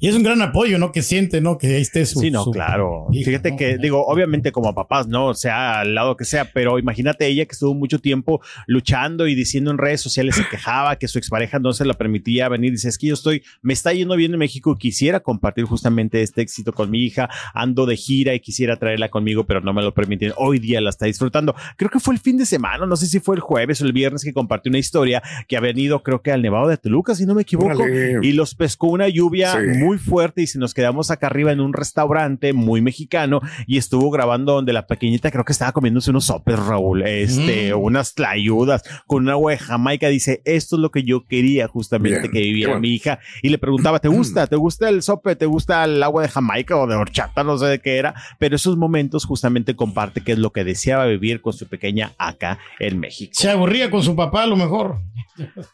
Y 0.00 0.08
es 0.08 0.14
un 0.14 0.22
gran 0.22 0.42
apoyo, 0.42 0.78
¿no? 0.78 0.92
Que 0.92 1.02
siente, 1.02 1.40
¿no? 1.40 1.56
Que 1.58 1.68
ahí 1.76 1.82
esté 1.82 2.04
su. 2.06 2.20
Sí, 2.20 2.30
no, 2.30 2.44
su- 2.44 2.50
claro. 2.50 3.06
hija, 3.12 3.30
Fíjate 3.30 3.52
¿no? 3.52 3.56
que, 3.56 3.78
digo, 3.78 4.04
obviamente 4.06 4.52
como 4.52 4.74
papás, 4.74 5.06
¿no? 5.06 5.34
Sea 5.34 5.80
al 5.80 5.94
lado 5.94 6.16
que 6.16 6.24
sea, 6.24 6.50
pero 6.52 6.78
imagínate 6.78 7.26
ella 7.26 7.44
que 7.46 7.52
estuvo 7.52 7.74
mucho 7.74 7.98
tiempo 8.00 8.40
luchando 8.66 9.26
y 9.28 9.34
diciendo 9.34 9.70
en 9.70 9.78
redes 9.78 10.00
sociales, 10.00 10.34
se 10.36 10.44
quejaba 10.48 10.96
que 10.96 11.08
su 11.08 11.18
expareja 11.18 11.58
no 11.58 11.72
se 11.72 11.84
la 11.84 11.94
permitía 11.94 12.48
venir. 12.48 12.72
Dice, 12.72 12.88
es 12.88 12.98
que 12.98 13.08
yo 13.08 13.14
estoy, 13.14 13.42
me 13.62 13.72
está 13.72 13.92
yendo 13.92 14.16
bien 14.16 14.32
en 14.32 14.38
México, 14.38 14.76
quisiera 14.76 15.20
compartir 15.20 15.64
justamente 15.64 16.22
este 16.22 16.42
éxito 16.42 16.72
con 16.72 16.90
mi 16.90 17.04
hija, 17.04 17.28
ando 17.54 17.86
de 17.86 17.96
gira 17.96 18.34
y 18.34 18.40
quisiera 18.40 18.76
traerla 18.76 19.08
conmigo, 19.10 19.44
pero 19.44 19.60
no 19.60 19.72
me 19.72 19.82
lo 19.82 19.94
permiten. 19.94 20.32
Hoy 20.36 20.58
día 20.58 20.80
la 20.80 20.90
está 20.90 21.06
disfrutando. 21.06 21.54
Creo 21.76 21.90
que 21.90 22.00
fue 22.00 22.14
el 22.14 22.20
fin 22.20 22.36
de 22.36 22.46
semana, 22.46 22.84
no 22.86 22.96
sé 22.96 23.06
si 23.06 23.20
fue 23.20 23.36
el 23.36 23.40
jueves 23.40 23.80
o 23.80 23.86
el 23.86 23.92
viernes 23.92 24.24
que 24.24 24.32
compartió 24.32 24.70
una 24.70 24.78
historia 24.78 25.22
que 25.48 25.56
había 25.56 25.64
venido, 25.64 26.02
creo 26.02 26.20
que 26.20 26.30
al 26.30 26.42
Nevado 26.42 26.68
de 26.68 26.76
Toluca, 26.76 27.14
si 27.14 27.24
no 27.24 27.34
me 27.34 27.42
equivoco, 27.42 27.84
y 28.22 28.32
los 28.32 28.54
pescó 28.54 28.88
una 28.88 29.08
lluvia 29.08 29.52
Sí. 29.52 29.58
Muy 29.84 29.98
fuerte 29.98 30.42
y 30.42 30.46
se 30.46 30.58
nos 30.58 30.74
quedamos 30.74 31.10
acá 31.10 31.26
arriba 31.26 31.52
en 31.52 31.60
un 31.60 31.72
restaurante 31.72 32.52
muy 32.52 32.80
mexicano 32.80 33.40
y 33.66 33.78
estuvo 33.78 34.10
grabando 34.10 34.52
donde 34.54 34.72
la 34.72 34.86
pequeñita 34.86 35.30
creo 35.30 35.44
que 35.44 35.52
estaba 35.52 35.72
comiéndose 35.72 36.10
unos 36.10 36.24
sopes, 36.26 36.58
Raúl, 36.58 37.02
este, 37.06 37.74
Mm. 37.74 37.78
unas 37.78 38.14
tlayudas 38.14 38.82
con 39.06 39.22
una 39.24 39.32
agua 39.32 39.52
de 39.52 39.58
Jamaica. 39.58 40.08
Dice, 40.08 40.40
esto 40.44 40.76
es 40.76 40.80
lo 40.80 40.90
que 40.90 41.02
yo 41.02 41.24
quería 41.26 41.68
justamente 41.68 42.20
Bien, 42.20 42.32
que 42.32 42.40
viviera 42.40 42.72
bueno. 42.72 42.80
mi 42.82 42.94
hija. 42.94 43.18
Y 43.42 43.48
le 43.48 43.58
preguntaba, 43.58 43.98
¿te 44.00 44.08
gusta? 44.08 44.46
¿Te 44.46 44.56
gusta 44.56 44.88
el 44.88 45.02
sope? 45.02 45.36
¿Te 45.36 45.46
gusta 45.46 45.84
el 45.84 46.02
agua 46.02 46.22
de 46.22 46.28
Jamaica 46.28 46.76
o 46.76 46.86
de 46.86 46.94
horchata? 46.96 47.44
No 47.44 47.58
sé 47.58 47.66
de 47.66 47.78
qué 47.80 47.96
era, 47.98 48.14
pero 48.38 48.56
esos 48.56 48.76
momentos 48.76 49.24
justamente 49.24 49.76
comparte 49.76 50.22
qué 50.22 50.32
es 50.32 50.38
lo 50.38 50.50
que 50.52 50.64
deseaba 50.64 51.06
vivir 51.06 51.40
con 51.40 51.52
su 51.52 51.66
pequeña 51.68 52.12
acá 52.18 52.58
en 52.78 52.98
México. 53.00 53.32
Se 53.34 53.50
aburría 53.50 53.90
con 53.90 54.02
su 54.02 54.14
papá, 54.16 54.44
a 54.44 54.46
lo 54.46 54.56
mejor. 54.56 54.98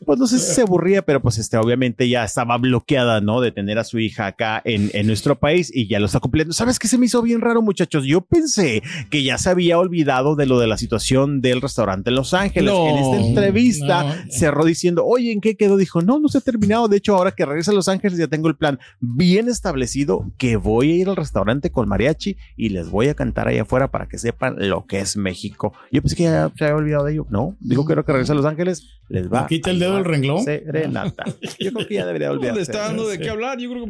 Pues 0.07 0.19
no 0.19 0.27
sé 0.27 0.39
si 0.39 0.55
se 0.55 0.63
aburría, 0.63 1.03
pero 1.03 1.21
pues 1.21 1.39
este, 1.39 1.57
obviamente 1.59 2.09
ya 2.09 2.25
estaba 2.25 2.57
bloqueada, 2.59 3.21
¿no? 3.21 3.41
De 3.41 3.53
tener 3.53 3.79
a 3.79 3.85
su 3.85 3.99
hija 4.01 4.27
acá 4.27 4.61
en, 4.65 4.91
en 4.93 5.07
nuestro 5.07 5.39
país 5.39 5.71
y 5.75 5.87
ya 5.87 6.01
lo 6.01 6.07
está 6.07 6.21
cumpliendo. 6.21 6.53
¿Sabes 6.53 6.79
qué 6.79 6.89
se 6.89 6.99
me 6.99 7.07
hizo 7.07 7.23
bien 7.23 7.41
raro, 7.41 7.63
muchachos? 7.63 8.05
Yo 8.05 8.21
pensé 8.21 8.83
que 9.11 9.23
ya 9.23 9.39
se 9.39 9.51
había 9.51 9.79
olvidado 9.79 10.37
de 10.37 10.47
lo 10.47 10.59
de 10.59 10.67
la 10.67 10.77
situación 10.77 11.41
del 11.41 11.61
restaurante 11.61 12.11
en 12.11 12.17
Los 12.17 12.35
Ángeles. 12.35 12.73
No, 12.73 12.89
en 12.89 12.97
esta 12.97 13.27
entrevista 13.27 14.03
no. 14.05 14.33
cerró 14.33 14.65
diciendo, 14.65 15.05
oye, 15.05 15.33
¿en 15.33 15.41
qué 15.41 15.57
quedó? 15.57 15.77
Dijo, 15.77 16.03
no, 16.03 16.19
no 16.19 16.29
se 16.29 16.39
ha 16.39 16.41
terminado. 16.41 16.89
De 16.89 16.97
hecho, 16.97 17.17
ahora 17.17 17.33
que 17.33 17.45
regresa 17.47 17.71
a 17.71 17.75
Los 17.75 17.89
Ángeles 17.89 18.19
ya 18.19 18.29
tengo 18.29 18.49
el 18.49 18.57
plan 18.57 18.79
bien 19.01 19.49
establecido 19.49 20.31
que 20.39 20.57
voy 20.57 20.93
a 20.93 20.95
ir 20.97 21.09
al 21.09 21.17
restaurante 21.17 21.71
con 21.71 21.89
mariachi 21.89 22.37
y 22.57 22.71
les 22.71 22.91
voy 22.91 23.09
a 23.09 23.15
cantar 23.15 23.49
allá 23.49 23.63
afuera 23.63 23.91
para 23.91 24.09
que 24.09 24.19
sepan 24.19 24.57
lo 24.59 24.87
que 24.87 25.01
es 25.01 25.17
México. 25.17 25.73
Yo 25.91 26.03
pensé 26.03 26.17
que 26.17 26.25
ya 26.25 26.51
se 26.57 26.65
había 26.65 26.77
olvidado 26.77 27.05
de 27.05 27.13
ello. 27.13 27.27
No, 27.31 27.57
digo 27.61 27.85
que 27.87 27.93
ahora 27.93 28.03
que 28.03 28.13
regresa 28.13 28.33
a 28.33 28.37
Los 28.37 28.47
Ángeles 28.47 29.01
les 29.09 29.31
va. 29.31 29.43
Le 29.43 29.49
quita 29.49 29.71
el 29.71 29.79
dedo 29.79 29.95
del 29.97 30.05
renglón. 30.05 30.45
Serenata. 30.45 31.25
Yo 31.59 31.73
creo 31.73 31.87
que 31.87 31.95
ya 31.95 32.07
debería 32.07 32.29
Le 32.31 32.35
olvidarse. 32.37 32.63
está 32.63 32.81
dando 32.83 33.09
de 33.09 33.19
qué 33.19 33.29
hablar, 33.29 33.59
yo 33.59 33.69
creo 33.71 33.83
que 33.85 33.90